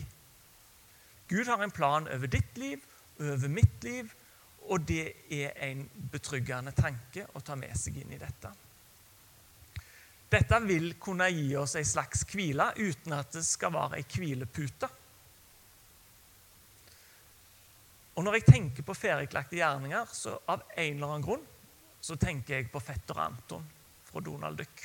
Gud 1.28 1.48
har 1.48 1.64
en 1.64 1.72
plan 1.72 2.08
over 2.08 2.28
ditt 2.28 2.58
liv, 2.58 2.82
over 3.20 3.48
mitt 3.48 3.84
liv, 3.84 4.10
og 4.72 4.88
det 4.88 5.14
er 5.32 5.54
en 5.68 5.84
betryggende 6.12 6.72
tanke 6.76 7.28
å 7.36 7.42
ta 7.44 7.56
med 7.60 7.76
seg 7.78 8.00
inn 8.02 8.16
i 8.16 8.22
dette. 8.22 8.52
Dette 10.34 10.58
vil 10.66 10.96
kunne 10.98 11.28
gi 11.30 11.52
oss 11.62 11.76
en 11.78 11.86
slags 11.86 12.24
hvile 12.32 12.72
uten 12.80 13.14
at 13.14 13.36
det 13.36 13.44
skal 13.46 13.74
være 13.76 14.00
en 14.00 14.08
hvilepute. 14.16 14.88
Og 18.18 18.26
Når 18.26 18.40
jeg 18.40 18.46
tenker 18.48 18.86
på 18.88 18.96
ferdiglagte 18.98 19.60
gjerninger, 19.60 20.10
så 20.10 20.34
av 20.50 20.66
en 20.74 20.96
eller 20.96 21.14
annen 21.14 21.28
grunn 21.28 21.46
så 22.04 22.18
tenker 22.18 22.58
jeg 22.58 22.72
på 22.74 22.82
fetter 22.82 23.22
Anton 23.22 23.64
fra 24.10 24.26
Donald 24.26 24.58
Duck. 24.58 24.84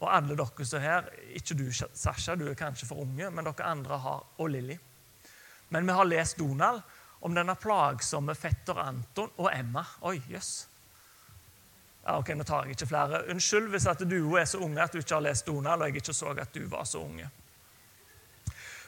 Og 0.00 0.08
alle 0.08 0.38
dere 0.38 0.66
som 0.66 0.78
er 0.78 0.86
her, 0.86 1.10
ikke 1.36 1.58
du, 1.58 1.66
Sasha, 1.74 2.38
du 2.38 2.46
er 2.48 2.58
kanskje 2.58 2.88
for 2.88 3.02
unge, 3.02 3.28
men 3.34 3.50
dere 3.50 3.66
andre 3.66 3.98
har, 4.00 4.24
og 4.38 4.50
Lilly. 4.54 4.78
Men 5.74 5.86
vi 5.86 5.98
har 5.98 6.06
lest 6.06 6.38
Donald 6.38 6.82
om 7.26 7.34
denne 7.34 7.58
plagsomme 7.58 8.38
fetter 8.38 8.78
Anton 8.80 9.34
og 9.36 9.50
Emma. 9.52 9.84
Oi, 10.06 10.20
jøss. 10.30 10.54
Yes. 10.54 10.69
Ja, 12.04 12.16
ok, 12.18 12.32
Nå 12.34 12.44
tar 12.48 12.64
jeg 12.64 12.78
ikke 12.78 12.88
flere. 12.90 13.24
Unnskyld 13.32 13.68
hvis 13.72 13.86
at 13.90 14.02
du 14.08 14.34
er 14.36 14.48
så 14.48 14.62
unge 14.64 14.82
at 14.82 14.92
du 14.92 15.00
ikke 15.02 15.18
har 15.18 15.26
lest 15.26 15.46
Donald, 15.46 15.82
og 15.82 15.90
jeg 15.90 16.00
ikke 16.00 16.16
så 16.16 16.32
at 16.32 16.54
du 16.54 16.64
var 16.68 16.88
så 16.88 17.02
unge. 17.04 17.28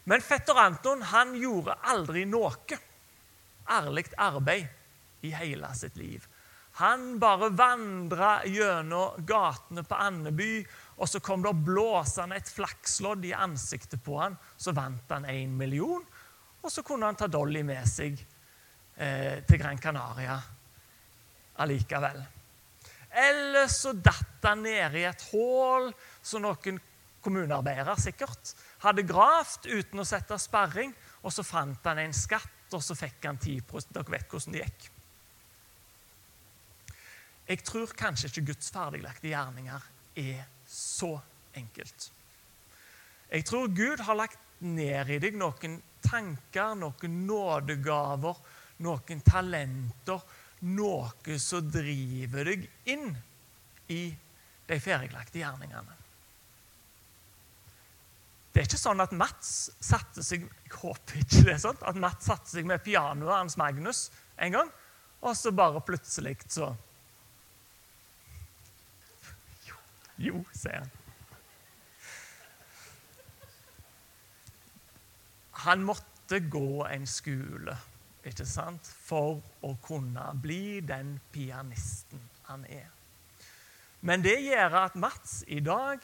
Men 0.04 0.24
fetter 0.24 0.58
Anton 0.58 1.02
han 1.12 1.36
gjorde 1.38 1.76
aldri 1.92 2.24
noe 2.26 2.78
ærlig 3.70 4.08
arbeid 4.18 4.66
i 5.22 5.30
hele 5.30 5.68
sitt 5.78 5.96
liv. 5.96 6.24
Han 6.80 7.18
bare 7.20 7.52
vandra 7.52 8.30
gjennom 8.48 9.20
gatene 9.28 9.84
på 9.84 9.94
Andeby, 9.94 10.64
og 10.96 11.08
så 11.08 11.20
kom 11.20 11.44
det 11.44 11.52
blåsende 11.66 12.38
et 12.40 12.48
flakslodd 12.48 13.26
i 13.28 13.34
ansiktet 13.36 14.00
på 14.02 14.16
han. 14.18 14.38
Så 14.56 14.72
vant 14.72 15.10
han 15.12 15.28
én 15.28 15.52
million, 15.52 16.02
og 16.62 16.72
så 16.72 16.82
kunne 16.82 17.10
han 17.10 17.18
ta 17.18 17.28
Dolly 17.28 17.62
med 17.66 17.86
seg 17.90 18.16
eh, 18.96 19.42
til 19.44 19.60
Gran 19.60 19.78
Canaria 19.78 20.38
allikevel. 21.60 22.22
Eller 23.12 23.68
så 23.68 23.92
datt 23.92 24.44
han 24.46 24.64
ned 24.64 24.96
i 24.96 25.04
et 25.04 25.26
hull 25.32 25.90
som 26.24 26.44
noen 26.44 26.80
kommunearbeidere 27.22 27.94
sikkert 28.00 28.54
hadde 28.82 29.04
gravd 29.06 29.68
uten 29.68 30.02
å 30.02 30.06
sette 30.08 30.38
sperring, 30.40 30.94
og 31.22 31.34
så 31.34 31.44
fant 31.46 31.84
han 31.86 32.00
en 32.02 32.16
skatt, 32.16 32.72
og 32.72 32.82
så 32.82 32.96
fikk 32.98 33.28
han 33.28 33.38
10 33.38 33.60
Dere 33.92 34.14
vet 34.14 34.32
hvordan 34.32 34.56
det 34.56 34.64
gikk. 34.64 34.88
Jeg 37.52 37.64
tror 37.68 37.92
kanskje 37.98 38.30
ikke 38.30 38.46
Guds 38.52 38.70
ferdiglagte 38.72 39.28
gjerninger 39.28 39.86
er 40.22 40.44
så 40.66 41.12
enkelt. 41.58 42.08
Jeg 43.32 43.44
tror 43.48 43.68
Gud 43.76 44.00
har 44.06 44.16
lagt 44.16 44.40
ned 44.62 45.10
i 45.10 45.18
deg 45.20 45.36
noen 45.36 45.78
tanker, 46.04 46.74
noen 46.78 47.18
nådegaver, 47.26 48.40
noen 48.86 49.22
talenter, 49.26 50.22
noe 50.62 51.38
som 51.42 51.66
driver 51.72 52.46
deg 52.52 52.68
inn 52.90 53.10
i 53.90 54.02
de 54.68 54.78
ferdiglagte 54.80 55.40
gjerningene. 55.40 55.98
Det 58.52 58.60
er 58.60 58.68
ikke 58.68 58.78
sånn 58.80 59.00
at 59.00 59.14
Mats 59.16 59.72
satte 59.80 60.22
seg 60.24 60.44
jeg 60.44 60.74
håper 60.76 61.22
ikke 61.22 61.44
det 61.46 61.54
er 61.54 61.60
sånn, 61.62 61.78
at 61.88 61.98
Mats 62.00 62.28
satte 62.28 62.52
seg 62.52 62.68
med 62.68 62.84
pianoet 62.84 63.32
hans 63.32 63.56
Magnus 63.60 64.06
en 64.36 64.56
gang, 64.56 64.72
og 65.24 65.36
så 65.38 65.52
bare 65.56 65.80
plutselig 65.84 66.36
så 66.52 66.72
Jo, 69.68 69.78
jo 70.28 70.42
sier 70.56 70.82
han. 70.82 70.98
Han 75.62 75.84
måtte 75.86 76.40
gå 76.50 76.82
en 76.90 77.06
skole 77.06 77.76
ikke 78.26 78.46
sant? 78.46 78.86
for 78.86 79.40
å 79.66 79.74
kunne 79.82 80.28
bli 80.42 80.80
den 80.86 81.16
pianisten 81.32 82.22
han 82.48 82.64
er. 82.70 82.88
Men 84.02 84.22
det 84.22 84.38
gjør 84.42 84.78
at 84.82 84.98
Mats 84.98 85.42
i 85.46 85.60
dag 85.62 86.02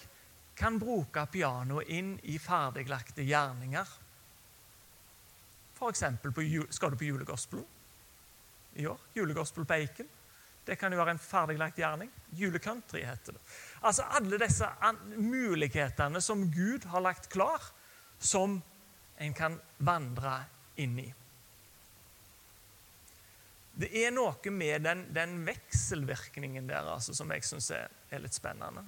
kan 0.58 0.78
bruke 0.78 1.24
pianoet 1.30 1.90
inn 1.94 2.12
i 2.30 2.38
ferdiglagte 2.42 3.22
gjerninger. 3.26 3.96
F.eks. 5.78 6.04
skal 6.74 6.90
du 6.90 6.98
på 6.98 7.06
julegospelen 7.06 7.66
i 8.78 8.86
år. 8.86 8.98
Julegospel 9.14 9.66
Eiken. 9.74 10.08
Det 10.66 10.76
kan 10.76 10.92
jo 10.92 10.98
være 11.00 11.14
en 11.16 11.22
ferdiglagt 11.22 11.78
gjerning. 11.80 12.10
Julecountry 12.36 13.00
heter 13.06 13.32
det. 13.32 13.40
Altså 13.82 14.04
Alle 14.18 14.38
disse 14.42 14.68
mulighetene 15.16 16.20
som 16.20 16.44
Gud 16.52 16.84
har 16.92 17.00
lagt 17.00 17.30
klar, 17.32 17.62
som 18.18 18.58
en 19.18 19.34
kan 19.34 19.56
vandre 19.78 20.34
inn 20.76 20.98
i. 21.00 21.06
Det 23.78 23.92
er 23.94 24.10
noe 24.10 24.50
med 24.50 24.82
den, 24.82 25.04
den 25.14 25.36
vekselvirkningen 25.46 26.66
der 26.66 26.88
altså, 26.96 27.14
som 27.14 27.30
jeg 27.30 27.44
syns 27.46 27.70
er, 27.76 27.92
er, 28.10 28.22
litt 28.24 28.34
spennende. 28.34 28.82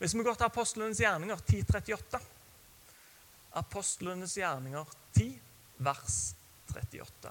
Hvis 0.00 0.16
vi 0.18 0.24
går 0.26 0.34
til 0.34 0.48
apostlenes 0.48 1.00
gjerninger 1.00 1.42
10.38 1.46 2.22
Apostlenes 3.56 4.34
gjerninger 4.36 4.90
10, 5.16 5.28
vers 5.86 6.16
38. 6.74 7.30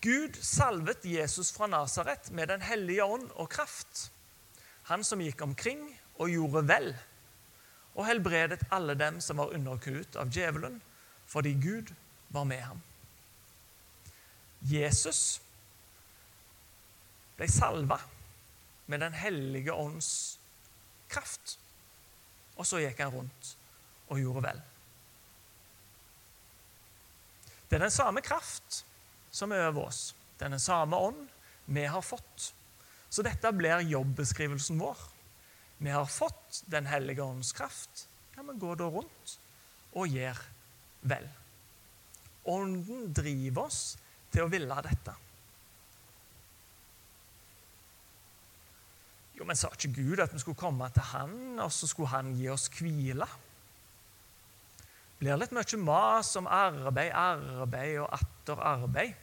Gud 0.00 0.40
salvet 0.40 1.04
Jesus 1.04 1.52
fra 1.52 1.68
Nasaret 1.68 2.32
med 2.32 2.48
Den 2.48 2.64
hellige 2.64 3.04
ånd 3.04 3.28
og 3.36 3.50
kraft, 3.52 4.08
han 4.88 5.04
som 5.04 5.20
gikk 5.20 5.44
omkring 5.44 5.84
og 6.16 6.32
gjorde 6.32 6.64
vel, 6.70 6.92
og 7.98 8.06
helbredet 8.06 8.62
alle 8.70 8.94
dem 8.94 9.18
som 9.20 9.40
var 9.42 9.54
underkuet 9.56 10.16
av 10.16 10.30
djevelen, 10.30 10.78
fordi 11.26 11.56
Gud 11.58 11.90
var 12.30 12.46
med 12.46 12.62
ham. 12.62 12.80
Jesus 14.62 15.40
ble 17.38 17.48
salva 17.50 17.98
med 18.88 19.02
Den 19.04 19.12
hellige 19.12 19.74
ånds 19.74 20.38
kraft, 21.12 21.58
og 22.56 22.66
så 22.66 22.80
gikk 22.80 23.02
han 23.02 23.12
rundt 23.12 23.50
og 24.08 24.22
gjorde 24.22 24.44
vel. 24.46 24.62
Det 27.68 27.76
er 27.76 27.84
den 27.84 27.92
samme 27.92 28.22
kraft 28.24 28.82
som 29.30 29.52
er 29.52 29.66
over 29.68 29.90
oss. 29.90 30.14
den 30.38 30.60
samme 30.60 30.96
ånd 30.96 31.28
vi 31.66 31.84
har 31.84 32.02
fått. 32.02 32.54
Så 33.10 33.22
dette 33.22 33.52
blir 33.52 33.80
jobbeskrivelsen 33.80 34.78
vår. 34.78 34.96
Vi 35.78 35.90
har 35.94 36.06
fått 36.06 36.62
Den 36.66 36.86
hellige 36.86 37.22
ånds 37.22 37.52
kraft. 37.52 38.06
Ja, 38.36 38.42
men 38.42 38.58
gå 38.58 38.74
da 38.78 38.88
rundt 38.90 39.38
og 39.98 40.10
gjør 40.10 40.38
vel. 41.10 41.24
Ånden 42.48 43.12
driver 43.14 43.66
oss 43.66 43.96
til 44.32 44.44
å 44.44 44.50
ville 44.52 44.76
dette. 44.84 45.14
Jo, 49.38 49.46
men 49.46 49.58
sa 49.58 49.70
ikke 49.72 49.94
Gud 49.96 50.22
at 50.22 50.34
vi 50.34 50.40
skulle 50.42 50.58
komme 50.58 50.88
til 50.94 51.06
Han, 51.12 51.36
og 51.62 51.70
så 51.72 51.86
skulle 51.86 52.12
Han 52.14 52.34
gi 52.36 52.48
oss 52.52 52.68
hvile? 52.78 53.28
blir 55.18 55.38
litt 55.38 55.54
mye 55.54 55.80
mas 55.82 56.34
om 56.38 56.46
arbeid, 56.46 57.10
arbeid 57.10 57.96
og 58.04 58.12
atter 58.14 58.60
arbeid. 58.62 59.14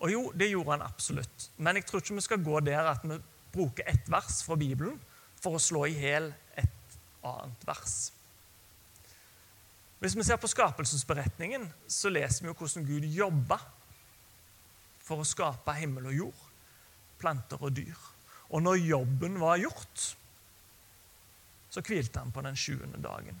Og 0.00 0.12
jo, 0.12 0.20
det 0.36 0.48
gjorde 0.50 0.76
han 0.76 0.84
absolutt. 0.84 1.48
Men 1.60 1.76
jeg 1.76 1.88
tror 1.88 2.02
ikke 2.02 2.16
vi 2.16 2.24
skal 2.24 2.44
gå 2.44 2.60
der 2.64 2.88
at 2.92 3.04
vi 3.04 3.18
bruker 3.52 3.88
ett 3.88 4.08
vers 4.10 4.42
fra 4.46 4.56
Bibelen 4.58 4.98
for 5.40 5.56
å 5.56 5.62
slå 5.62 5.86
i 5.88 5.96
hjel 5.98 6.30
et 6.60 6.96
annet 7.26 7.66
vers. 7.68 7.96
Hvis 10.00 10.16
vi 10.16 10.24
ser 10.24 10.40
på 10.40 10.48
skapelsesberetningen, 10.48 11.66
så 11.88 12.08
leser 12.12 12.44
vi 12.44 12.48
jo 12.48 12.56
hvordan 12.56 12.86
Gud 12.88 13.04
jobba 13.12 13.58
for 15.04 15.20
å 15.20 15.28
skape 15.28 15.74
himmel 15.76 16.08
og 16.08 16.16
jord, 16.16 16.46
planter 17.20 17.60
og 17.60 17.74
dyr. 17.76 18.06
Og 18.50 18.64
når 18.64 18.80
jobben 18.80 19.36
var 19.42 19.60
gjort, 19.60 20.06
så 21.70 21.82
hvilte 21.84 22.22
han 22.22 22.32
på 22.34 22.42
den 22.46 22.56
sjuende 22.58 22.98
dagen. 23.02 23.36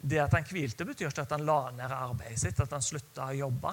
Det 0.00 0.18
at 0.20 0.34
han 0.34 0.48
hvilte, 0.48 0.84
betyr 0.88 1.10
ikke 1.10 1.24
at 1.26 1.36
han 1.36 1.46
la 1.46 1.60
ned 1.76 1.92
arbeidet 1.92 2.40
sitt, 2.40 2.60
at 2.60 2.72
han 2.72 2.84
slutta 2.84 3.28
å 3.30 3.36
jobbe. 3.36 3.72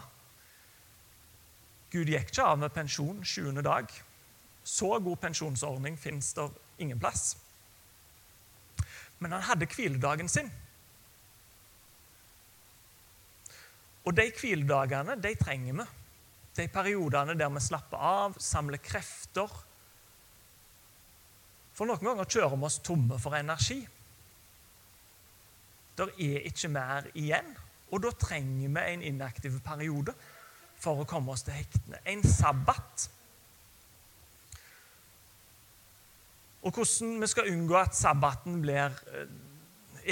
Gud 1.91 2.11
gikk 2.11 2.31
ikke 2.31 2.45
av 2.45 2.59
med 2.59 2.75
pensjon 2.75 3.23
sjuende 3.25 3.63
dag. 3.65 3.89
Så 4.67 4.97
god 4.99 5.21
pensjonsordning 5.23 5.95
fins 5.99 6.33
det 6.35 6.49
ingen 6.83 6.99
plass. 6.99 7.37
Men 9.19 9.31
han 9.31 9.45
hadde 9.47 9.69
hviledagen 9.71 10.29
sin. 10.29 10.49
Og 14.05 14.15
de 14.15 14.27
hviledagene 14.39 15.15
de 15.23 15.33
trenger 15.39 15.79
vi. 15.79 15.87
De 16.57 16.67
periodene 16.73 17.35
der 17.37 17.49
vi 17.53 17.61
slapper 17.61 18.01
av, 18.01 18.37
samler 18.41 18.81
krefter. 18.81 19.51
For 21.77 21.87
noen 21.87 22.03
ganger 22.03 22.27
kjører 22.27 22.57
vi 22.57 22.67
oss 22.67 22.79
tomme 22.83 23.19
for 23.21 23.37
energi. 23.37 23.81
Der 25.97 26.11
er 26.11 26.47
ikke 26.49 26.69
mer 26.69 27.07
igjen, 27.17 27.53
og 27.91 28.01
da 28.03 28.11
trenger 28.19 28.73
vi 28.73 28.87
en 28.93 29.05
inaktiv 29.13 29.59
periode 29.65 30.13
for 30.77 31.01
å 31.01 31.07
komme 31.09 31.33
oss 31.33 31.45
til 31.45 31.57
hektene. 31.57 32.01
En 32.05 32.23
sabbat. 32.25 33.07
Og 36.67 36.73
hvordan 36.75 37.21
vi 37.21 37.29
skal 37.31 37.51
unngå 37.53 37.77
at 37.79 37.95
sabbaten 37.95 38.59
blir 38.63 38.95
eh, 39.15 39.29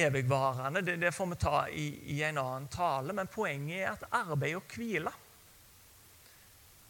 evigvarende, 0.06 0.84
det, 0.86 0.96
det 1.02 1.12
får 1.16 1.28
vi 1.34 1.40
ta 1.42 1.66
i, 1.68 1.88
i, 2.16 2.22
en 2.24 2.40
annen 2.40 2.70
tale. 2.72 3.16
Men 3.16 3.32
poenget 3.32 3.82
er 3.82 3.92
at 3.92 4.08
arbeid 4.24 4.56
og 4.56 4.76
hvile 4.76 5.12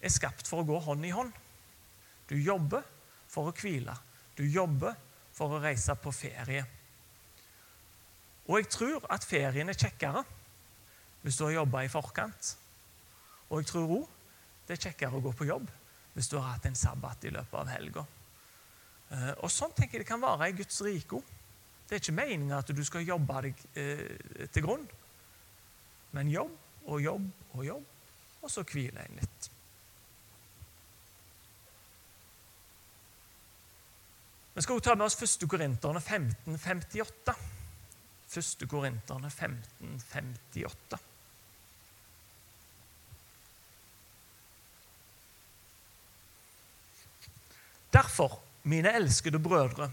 er 0.06 0.13
skapt 0.13 0.45
for 0.45 0.62
å 0.62 0.67
gå 0.69 0.82
hånd 0.86 1.08
i 1.08 1.13
hånd. 1.15 1.34
Du 2.30 2.36
jobber 2.38 2.86
for 3.32 3.49
å 3.49 3.56
hvile. 3.58 3.95
Du 4.38 4.45
jobber 4.45 4.93
for 5.34 5.56
å 5.56 5.62
reise 5.63 5.95
på 5.97 6.13
ferie. 6.13 6.65
Og 8.45 8.60
jeg 8.62 8.69
tror 8.69 9.08
at 9.10 9.25
ferien 9.25 9.69
er 9.71 9.78
kjekkere 9.78 10.21
hvis 11.25 11.39
du 11.39 11.47
har 11.47 11.58
jobba 11.63 11.82
i 11.82 11.89
forkant 11.89 12.54
og 13.49 13.62
jeg 13.62 13.69
tror 13.69 13.95
òg 13.99 14.06
det 14.65 14.75
er 14.75 14.84
kjekkere 14.88 15.17
å 15.17 15.23
gå 15.23 15.34
på 15.38 15.47
jobb 15.49 15.65
hvis 16.15 16.30
du 16.32 16.38
har 16.38 16.56
hatt 16.56 16.65
en 16.69 16.78
sabbat 16.78 17.25
i 17.28 17.34
løpet 17.34 17.58
av 17.60 17.69
helga. 17.69 18.06
Eh, 19.13 19.34
og 19.44 19.52
sånn 19.54 19.74
tenker 19.78 20.00
jeg 20.00 20.06
det 20.06 20.10
kan 20.10 20.24
være 20.24 20.50
i 20.50 20.58
Guds 20.58 20.82
rike 20.86 21.20
òg. 21.20 21.34
Det 21.86 21.98
er 21.98 22.02
ikke 22.02 22.18
meninga 22.18 22.62
at 22.63 22.72
du 22.74 22.82
skal 22.86 23.06
jobbe 23.06 23.41
deg 23.46 23.65
eh, 23.78 24.48
til 24.54 24.65
grunn. 24.65 24.86
Men 26.15 26.32
jobb 26.32 26.56
og 26.89 27.02
jobb 27.04 27.58
og 27.58 27.65
jobb, 27.65 27.86
og 28.41 28.52
så 28.52 28.63
hviler 28.65 29.04
en 29.04 29.20
litt. 29.20 29.50
Vi 34.56 34.63
skal 34.63 34.78
også 34.78 34.86
ta 34.88 34.96
med 34.96 35.06
oss 35.10 35.18
1. 35.20 35.50
Korinterne 35.52 36.00
1558. 36.00 37.36
1. 38.32 38.68
Korinterne 38.72 39.28
1558. 39.28 41.00
Derfor, 47.91 48.39
mine 48.65 48.93
elskede 48.97 49.39
brødre, 49.41 49.89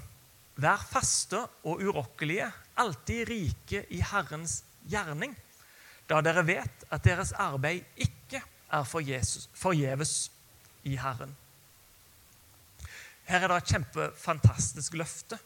vær 0.56 0.80
faste 0.90 1.40
og 1.68 1.82
urokkelige, 1.84 2.48
alltid 2.76 3.28
rike 3.28 3.84
i 3.92 4.00
Herrens 4.00 4.62
gjerning, 4.88 5.34
da 6.08 6.20
dere 6.24 6.44
vet 6.46 6.84
at 6.90 7.04
deres 7.04 7.32
arbeid 7.32 7.84
ikke 7.96 8.42
er 8.72 8.88
forgjeves 8.88 10.30
i 10.88 10.96
Herren. 10.96 11.36
Her 13.28 13.44
er 13.44 13.52
det 13.52 13.60
et 13.60 13.72
kjempefantastisk 13.74 14.96
løfte 14.98 15.38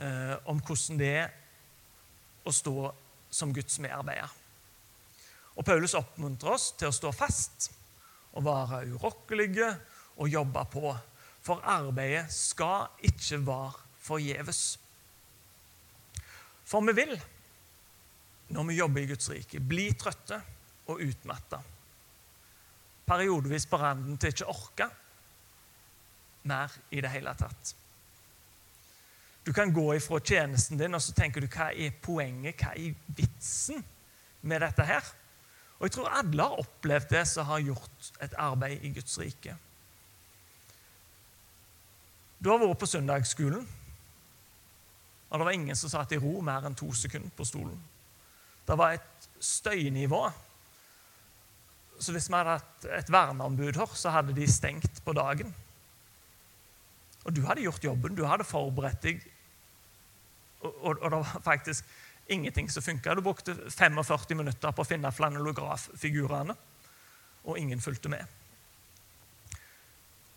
eh, 0.00 0.34
om 0.50 0.58
hvordan 0.58 0.98
det 1.00 1.12
er 1.22 1.30
å 2.44 2.52
stå 2.52 2.90
som 3.32 3.52
Guds 3.54 3.78
medarbeider. 3.80 4.32
Og 5.54 5.64
Paulus 5.64 5.94
oppmuntrer 5.94 6.56
oss 6.56 6.72
til 6.78 6.90
å 6.90 6.96
stå 6.96 7.12
fast 7.14 7.70
og 8.34 8.44
være 8.48 8.82
urokkelige 8.90 9.68
og 10.18 10.32
jobbe 10.32 10.64
på 10.72 10.90
for 11.44 11.60
arbeidet 11.68 12.32
skal 12.32 12.88
ikke 13.04 13.38
være 13.44 13.84
forgjeves. 14.04 14.62
For 16.64 16.80
vi 16.80 16.94
vil, 16.96 17.14
når 18.48 18.68
vi 18.70 18.78
jobber 18.78 19.00
i 19.00 19.08
Guds 19.12 19.30
rike, 19.30 19.60
bli 19.60 19.90
trøtte 20.00 20.40
og 20.88 21.00
utmatta. 21.04 21.60
Periodevis 23.04 23.66
på 23.68 23.80
randen 23.80 24.16
til 24.18 24.32
ikke 24.32 24.48
orke 24.48 24.88
mer 26.48 26.72
i 26.90 27.00
det 27.04 27.12
hele 27.12 27.34
tatt. 27.36 27.74
Du 29.44 29.52
kan 29.52 29.72
gå 29.72 29.84
ifra 29.94 30.20
tjenesten 30.24 30.80
din 30.80 30.96
og 30.96 31.02
så 31.04 31.12
tenker 31.12 31.44
du, 31.44 31.48
hva 31.52 31.68
er 31.76 31.92
poenget, 32.00 32.56
hva 32.56 32.72
er 32.72 32.96
vitsen 33.16 33.84
med 34.48 34.64
dette 34.64 34.88
her? 34.88 35.04
Og 35.76 35.86
Jeg 35.88 35.96
tror 35.98 36.16
alle 36.16 36.42
har 36.48 36.64
opplevd 36.64 37.10
det 37.12 37.26
som 37.28 37.48
har 37.50 37.60
gjort 37.60 38.12
et 38.24 38.36
arbeid 38.40 38.84
i 38.84 38.92
Guds 38.96 39.18
rike. 39.20 39.56
Du 42.38 42.50
har 42.50 42.60
vært 42.60 42.80
på 42.80 42.88
søndagsskolen, 42.90 43.66
og 45.30 45.40
det 45.40 45.46
var 45.48 45.56
ingen 45.56 45.76
som 45.76 45.90
satt 45.90 46.12
i 46.14 46.20
ro 46.22 46.38
mer 46.44 46.66
enn 46.66 46.76
to 46.78 46.92
sekunder 46.94 47.32
på 47.34 47.46
stolen. 47.48 47.78
Det 48.64 48.76
var 48.78 48.94
et 48.94 49.28
støynivå. 49.42 50.22
Så 51.98 52.14
hvis 52.14 52.28
vi 52.30 52.36
hadde 52.36 52.56
hatt 52.58 52.86
et 53.00 53.10
verneombud 53.12 53.76
her, 53.80 53.96
så 53.98 54.12
hadde 54.14 54.36
de 54.36 54.46
stengt 54.50 55.02
på 55.04 55.14
dagen. 55.16 55.50
Og 57.24 57.34
du 57.34 57.42
hadde 57.48 57.64
gjort 57.64 57.84
jobben, 57.84 58.16
du 58.16 58.24
hadde 58.28 58.46
forberedt 58.46 59.02
deg, 59.02 59.22
og, 60.60 60.70
og, 60.70 60.98
og 61.00 61.10
det 61.10 61.18
var 61.18 61.44
faktisk 61.44 61.84
ingenting 62.28 62.70
som 62.70 62.82
funka. 62.82 63.14
Du 63.14 63.24
brukte 63.24 63.56
45 63.70 64.36
minutter 64.36 64.72
på 64.72 64.84
å 64.84 64.88
finne 64.88 65.12
flanellograffigurene, 65.12 66.56
og 67.44 67.58
ingen 67.60 67.80
fulgte 67.84 68.12
med. 68.12 68.24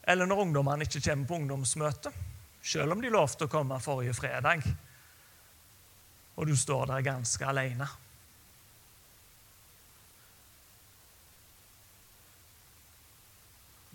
Eller 0.08 0.26
når 0.26 0.46
ungdommene 0.46 0.88
ikke 0.88 1.04
kommer 1.10 1.28
på 1.28 1.36
ungdomsmøte, 1.42 2.12
selv 2.64 2.96
om 2.96 3.02
de 3.04 3.12
lovte 3.12 3.48
å 3.48 3.52
komme 3.52 3.80
forrige 3.84 4.16
fredag, 4.16 4.64
og 6.38 6.48
du 6.48 6.56
står 6.56 6.86
der 6.92 7.06
ganske 7.06 7.48
alene. 7.48 7.88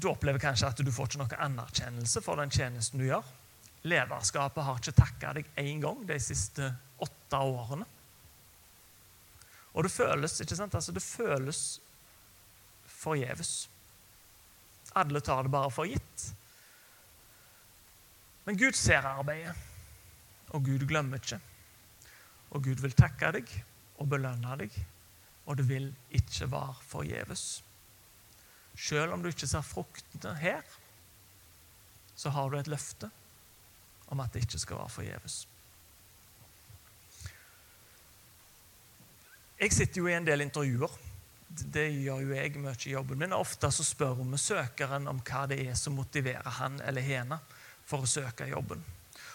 Du 0.03 0.09
opplever 0.11 0.43
kanskje 0.43 0.67
at 0.73 0.83
du 0.83 0.91
får 0.91 1.13
ikke 1.13 1.23
noe 1.23 1.41
anerkjennelse 1.47 2.23
for 2.25 2.43
den 2.43 2.51
tjenesten 2.51 2.99
du 2.99 3.07
gjør. 3.07 3.27
Lederskapet 3.87 4.67
har 4.67 4.81
ikke 4.81 4.99
takka 4.99 5.35
deg 5.39 5.51
én 5.63 5.83
gang 5.83 6.03
de 6.07 6.19
siste 6.23 6.67
åtte 7.03 7.39
årene. 7.39 7.87
Og 9.73 9.87
det 9.87 9.93
føles 9.95 10.41
ikke 10.43 10.59
sant? 10.59 10.75
Altså, 10.75 10.93
det 10.93 11.03
føles 11.03 11.63
forgjeves. 12.91 13.69
Alle 14.95 15.21
tar 15.21 15.47
det 15.47 15.53
bare 15.53 15.71
for 15.73 15.89
gitt. 15.89 16.29
Men 18.45 18.59
Gud 18.59 18.77
ser 18.77 19.07
arbeidet, 19.07 19.55
og 20.51 20.65
Gud 20.67 20.87
glemmer 20.89 21.21
ikke. 21.23 21.39
Og 22.53 22.65
Gud 22.65 22.83
vil 22.83 22.97
takke 22.99 23.31
deg 23.39 23.53
og 24.03 24.11
belønne 24.11 24.57
deg, 24.61 24.75
og 25.47 25.57
det 25.59 25.69
vil 25.69 25.89
ikke 26.11 26.51
være 26.51 26.75
forgjeves. 26.85 27.47
Selv 28.77 29.15
om 29.15 29.23
du 29.23 29.31
ikke 29.31 29.49
ser 29.49 29.65
fruktene 29.65 30.35
her, 30.41 30.63
så 32.17 32.33
har 32.35 32.51
du 32.51 32.59
et 32.59 32.71
løfte 32.71 33.09
om 34.13 34.21
at 34.21 34.35
det 34.35 34.45
ikke 34.45 34.61
skal 34.61 34.79
være 34.83 34.97
forgjeves. 34.99 35.39
Jeg 39.63 39.73
sitter 39.73 40.03
jo 40.03 40.09
i 40.11 40.17
en 40.17 40.27
del 40.27 40.43
intervjuer. 40.43 40.95
Det 41.53 41.85
gjør 41.91 42.23
jo 42.25 42.33
jeg 42.33 42.57
mye 42.57 42.77
i 42.87 42.95
jobben 42.95 43.21
min. 43.21 43.35
Ofte 43.37 43.69
så 43.75 43.85
spør 43.85 44.23
vi 44.23 44.39
søkeren 44.41 45.09
om 45.11 45.21
hva 45.21 45.45
det 45.51 45.61
er 45.67 45.77
som 45.77 45.97
motiverer 45.99 46.59
han 46.59 46.81
eller 46.81 47.05
henne 47.05 47.39
for 47.85 48.05
å 48.05 48.09
søke 48.09 48.49
jobben. 48.49 48.81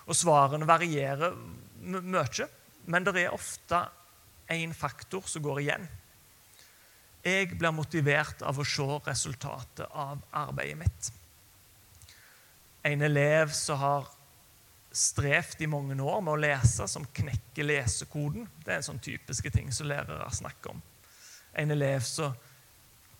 Og 0.08 0.17
Svarene 0.17 0.65
varierer 0.65 1.36
mye, 1.84 2.49
men 2.88 3.06
det 3.06 3.15
er 3.21 3.36
ofte 3.36 3.84
én 4.49 4.73
faktor 4.73 5.27
som 5.30 5.43
går 5.45 5.62
igjen. 5.62 5.88
Jeg 7.27 7.58
blir 7.60 7.75
motivert 7.75 8.41
av 8.47 8.58
å 8.58 8.65
se 8.65 8.88
resultatet 9.06 9.86
av 9.91 10.21
arbeidet 10.32 10.80
mitt. 10.80 11.10
En 12.88 13.03
elev 13.03 13.51
som 13.51 13.82
har 13.82 14.08
strevd 14.95 15.62
i 15.62 15.69
mange 15.69 15.97
år 16.01 16.21
med 16.23 16.34
å 16.34 16.41
lese, 16.41 16.88
som 16.88 17.06
knekker 17.06 17.67
lesekoden. 17.67 18.47
Det 18.63 18.71
er 18.71 18.80
en 18.80 18.88
sånn 18.93 19.03
typiske 19.03 19.51
ting 19.53 19.73
som 19.75 19.89
lærere 19.91 20.30
snakker 20.34 20.73
om. 20.73 20.80
En 21.53 21.71
elev 21.71 21.99
som 21.99 22.33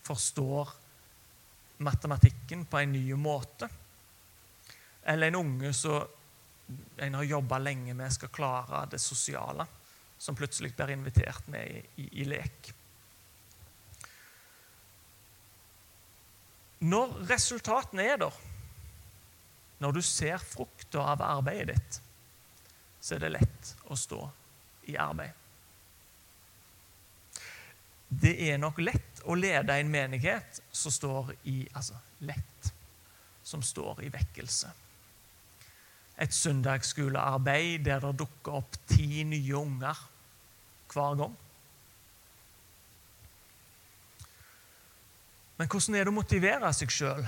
forstår 0.08 0.70
matematikken 1.78 2.66
på 2.66 2.78
en 2.78 2.92
ny 2.92 3.14
måte. 3.14 3.70
Eller 5.04 5.28
en 5.28 5.36
unge 5.36 5.74
som 5.74 6.08
en 6.98 7.14
har 7.14 7.24
jobba 7.24 7.58
lenge 7.58 7.94
med 7.94 8.14
skal 8.14 8.32
klare 8.34 8.86
det 8.92 9.00
sosiale, 9.00 9.66
som 10.18 10.36
plutselig 10.36 10.74
blir 10.76 10.92
invitert 10.92 11.48
med 11.48 11.68
i, 11.68 11.84
i, 12.04 12.08
i 12.22 12.26
lek. 12.28 12.74
Når 16.80 17.16
resultatene 17.30 18.04
er 18.06 18.20
der, 18.22 18.36
når 19.82 19.98
du 19.98 20.02
ser 20.02 20.42
frukta 20.42 21.06
av 21.14 21.22
arbeidet 21.22 21.74
ditt, 21.74 22.00
så 23.02 23.16
er 23.16 23.24
det 23.24 23.36
lett 23.38 23.74
å 23.88 23.98
stå 23.98 24.20
i 24.92 24.98
arbeid. 25.00 25.47
Det 28.08 28.34
er 28.50 28.60
nok 28.60 28.80
lett 28.80 29.24
å 29.28 29.36
lede 29.36 29.76
en 29.76 29.90
menighet 29.92 30.62
som 30.72 30.94
står 30.94 31.34
i 31.52 31.60
altså 31.76 31.98
lett, 32.24 32.70
som 33.44 33.64
står 33.64 34.06
i 34.08 34.12
vekkelse. 34.14 34.72
Et 36.18 36.34
søndagsskolearbeid 36.34 37.84
der 37.86 38.00
det 38.06 38.14
dukker 38.24 38.62
opp 38.62 38.80
ti 38.90 39.26
nye 39.28 39.60
unger 39.60 40.00
hver 40.94 41.20
gang. 41.20 41.36
Men 45.58 45.68
hvordan 45.68 45.98
er 45.98 46.06
det 46.06 46.14
å 46.14 46.16
motivere 46.16 46.72
seg 46.74 46.94
sjøl 46.94 47.28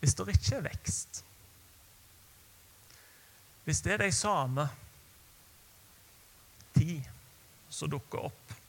hvis 0.00 0.14
det 0.16 0.32
ikke 0.32 0.54
er 0.56 0.64
vekst? 0.64 1.18
Hvis 3.64 3.82
det 3.84 3.92
er 3.94 4.04
de 4.04 4.12
samme 4.16 4.64
ti 6.74 6.96
som 7.70 7.90
dukker 7.92 8.30
opp 8.30 8.59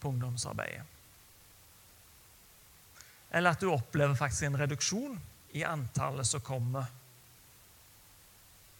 på 0.00 0.08
ungdomsarbeidet? 0.08 0.86
Eller 3.30 3.50
at 3.50 3.60
du 3.60 3.68
opplever 3.70 4.14
faktisk 4.16 4.42
en 4.48 4.56
reduksjon 4.58 5.18
i 5.58 5.64
antallet 5.64 6.26
som 6.26 6.40
kommer 6.40 6.86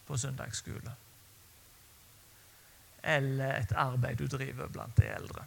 på 0.07 0.17
søndagsskole? 0.17 0.95
Eller 3.03 3.59
et 3.59 3.73
arbeid 3.77 4.17
du 4.17 4.27
driver 4.27 4.67
blant 4.67 4.97
de 4.97 5.05
eldre? 5.05 5.45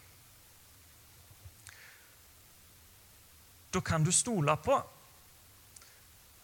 Da 3.72 3.80
kan 3.80 4.04
du 4.04 4.12
stole 4.12 4.56
på 4.56 4.76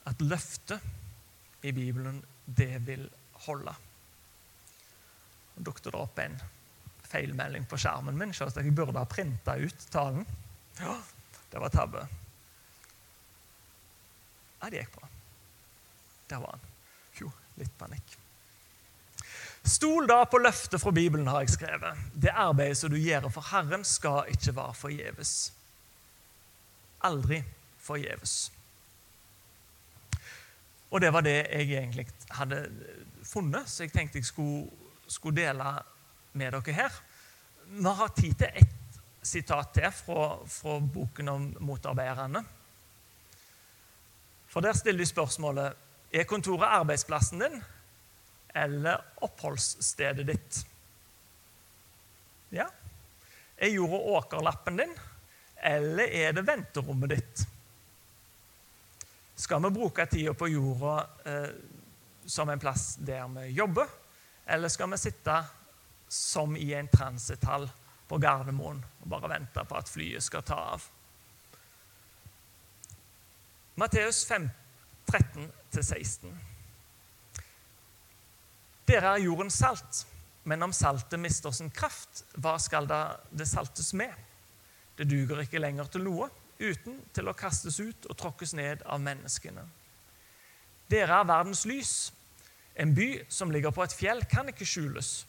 at 0.09 0.23
løftet 0.25 0.81
i 1.63 1.73
Bibelen, 1.73 2.23
det 2.45 2.87
vil 2.87 3.05
holde. 3.47 3.75
Og 5.57 5.67
dukket 5.67 5.91
det 5.91 5.99
opp 5.99 6.19
en 6.23 6.39
feilmelding 7.09 7.67
på 7.69 7.79
skjermen 7.81 8.19
min. 8.19 8.35
Så 8.37 8.51
jeg 8.55 8.75
burde 8.77 8.99
ha 8.99 9.09
printa 9.09 9.57
ut 9.59 9.89
talen. 9.93 10.27
Ja, 10.81 10.95
det 11.53 11.61
var 11.63 11.75
tabbe. 11.75 12.07
Ja, 14.61 14.71
det 14.71 14.83
gikk 14.83 14.97
bra. 14.97 15.11
Der 16.29 16.41
var 16.43 16.57
han. 16.57 16.73
Jo, 17.21 17.31
litt 17.61 17.77
panikk. 17.79 18.17
Stol 19.69 20.09
da 20.09 20.23
på 20.25 20.41
løftet 20.41 20.81
fra 20.81 20.91
Bibelen, 20.95 21.29
har 21.29 21.45
jeg 21.45 21.57
skrevet. 21.59 22.09
Det 22.15 22.33
arbeidet 22.33 22.79
som 22.81 22.93
du 22.93 22.97
gjør 22.97 23.29
for 23.33 23.45
Herren, 23.51 23.85
skal 23.85 24.31
ikke 24.33 24.55
være 24.57 24.77
forgjeves 24.79 25.37
aldri 27.05 27.43
forgjeves. 27.79 28.53
Og 30.91 31.01
det 31.01 31.13
var 31.13 31.21
det 31.21 31.37
jeg 31.37 31.73
egentlig 31.77 32.07
hadde 32.31 32.63
funnet, 33.25 33.69
så 33.69 33.85
jeg 33.85 33.93
tenkte 33.93 34.19
jeg 34.19 34.25
skulle, 34.25 34.71
skulle 35.09 35.37
dele 35.37 35.65
med 36.39 36.55
dere 36.55 36.77
her. 36.77 37.01
Vi 37.69 37.95
har 38.01 38.15
tid 38.17 38.39
til 38.39 38.63
ett 38.63 39.01
sitat 39.23 39.75
til 39.75 39.91
fra, 39.93 40.29
fra 40.47 40.79
boken 40.81 41.29
om 41.29 41.49
motarbeiderne. 41.61 42.45
For 44.49 44.65
der 44.65 44.77
stiller 44.79 45.05
de 45.05 45.11
spørsmålet 45.11 46.15
er 46.15 46.25
kontoret 46.25 46.79
arbeidsplassen 46.81 47.43
din 47.45 47.61
eller 48.57 49.03
oppholdsstedet 49.23 50.27
ditt. 50.27 50.63
Ja. 52.55 52.65
Er 53.59 53.75
jorda 53.75 54.01
åkerlappen 54.17 54.81
din 54.81 54.97
eller 55.59 56.15
er 56.15 56.33
det 56.33 56.47
venterommet 56.47 57.11
ditt? 57.11 57.45
Skal 59.39 59.63
vi 59.63 59.71
bruke 59.75 60.07
tida 60.07 60.35
på 60.35 60.49
jorda 60.49 60.95
eh, 61.25 61.51
som 62.27 62.49
en 62.49 62.61
plass 62.61 62.97
der 62.97 63.29
vi 63.29 63.47
jobber, 63.57 63.87
eller 64.47 64.69
skal 64.69 64.91
vi 64.91 64.99
sitte 64.99 65.37
som 66.09 66.57
i 66.57 66.73
en 66.75 66.89
transithall 66.89 67.69
på 68.09 68.19
Gardermoen 68.19 68.81
og 69.03 69.09
bare 69.13 69.31
vente 69.35 69.65
på 69.65 69.79
at 69.79 69.91
flyet 69.91 70.25
skal 70.25 70.45
ta 70.47 70.59
av? 70.75 70.87
Matteus 73.79 74.25
5, 74.27 74.49
13-16. 75.07 76.33
Dere 78.89 79.13
er 79.13 79.23
jordens 79.23 79.59
salt, 79.61 80.01
men 80.49 80.65
om 80.65 80.73
saltet 80.73 81.21
mister 81.21 81.53
sin 81.55 81.71
kraft, 81.71 82.25
hva 82.41 82.57
skal 82.59 82.89
det 82.89 83.47
saltes 83.47 83.93
med? 83.95 84.11
Det 84.99 85.07
duger 85.07 85.45
ikke 85.45 85.61
lenger 85.63 85.91
til 85.93 86.09
noe 86.09 86.31
uten 86.59 86.97
til 87.15 87.29
å 87.31 87.37
kastes 87.39 87.79
ut 87.79 88.09
og 88.11 88.17
tråkkes 88.19 88.57
ned 88.59 88.83
av 88.83 89.03
menneskene. 89.05 89.63
Dere 90.91 91.21
er 91.21 91.29
verdens 91.29 91.67
lys. 91.69 91.93
En 92.75 92.95
by 92.97 93.27
som 93.31 93.53
ligger 93.53 93.75
på 93.75 93.85
et 93.85 93.95
fjell, 93.95 94.25
kan 94.31 94.49
ikke 94.51 94.67
skjules. 94.67 95.27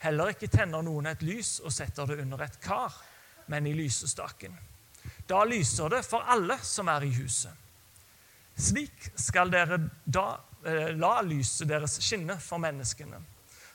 Heller 0.00 0.32
ikke 0.32 0.48
tenner 0.48 0.82
noen 0.84 1.10
et 1.10 1.22
lys 1.24 1.58
og 1.60 1.72
setter 1.74 2.08
det 2.08 2.22
under 2.22 2.46
et 2.46 2.60
kar, 2.62 2.94
men 3.52 3.66
i 3.66 3.74
lysestaken. 3.76 4.54
Da 5.28 5.42
lyser 5.44 5.92
det 5.92 6.04
for 6.06 6.24
alle 6.24 6.56
som 6.64 6.88
er 6.88 7.04
i 7.04 7.12
huset. 7.14 7.52
Slik 8.60 9.10
skal 9.18 9.52
dere 9.52 9.78
da 10.04 10.26
eh, 10.66 10.90
la 10.96 11.20
lyset 11.24 11.68
deres 11.68 11.98
skinne 12.04 12.36
for 12.42 12.60
menneskene, 12.62 13.20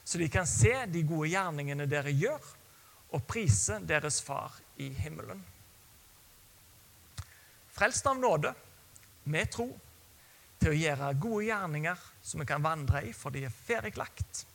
så 0.05 0.21
de 0.21 0.27
kan 0.29 0.45
se 0.49 0.73
de 0.91 1.01
gode 1.07 1.31
gjerningene 1.31 1.87
dere 1.89 2.13
gjør, 2.13 2.53
og 3.15 3.23
prise 3.29 3.79
deres 3.87 4.19
Far 4.25 4.57
i 4.81 4.89
himmelen. 4.97 5.39
Frelst 7.75 8.07
av 8.07 8.17
nåde, 8.19 8.51
med 9.31 9.49
tro, 9.51 9.69
til 10.59 10.73
å 10.73 10.77
gjøre 10.77 11.13
gode 11.21 11.45
gjerninger 11.47 12.03
som 12.23 12.41
vi 12.41 12.47
kan 12.49 12.63
vandre 12.63 13.01
i, 13.07 13.13
for 13.13 13.33
de 13.33 13.45
er 13.47 13.53
ferdiglagt, 13.53 14.45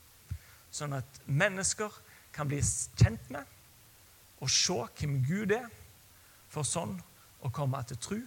sånn 0.75 0.95
at 0.99 1.21
mennesker 1.27 1.95
kan 2.35 2.49
bli 2.51 2.61
kjent 2.63 3.31
med 3.35 3.57
og 4.41 4.51
se 4.51 4.77
hvem 4.97 5.19
Gud 5.27 5.53
er, 5.53 5.69
for 6.51 6.67
sånn 6.67 6.97
å 7.45 7.51
komme 7.55 7.83
til 7.87 7.99
tru 8.01 8.21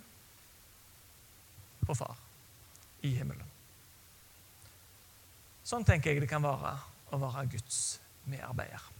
på 1.83 1.95
Far 1.97 2.19
i 3.03 3.11
himmelen. 3.17 3.49
Sånn 5.67 5.83
tenker 5.87 6.13
jeg 6.13 6.23
det 6.23 6.29
kan 6.31 6.43
være 6.43 6.75
å 7.11 7.19
være 7.19 7.47
Guds 7.55 7.79
medarbeider. 8.29 8.92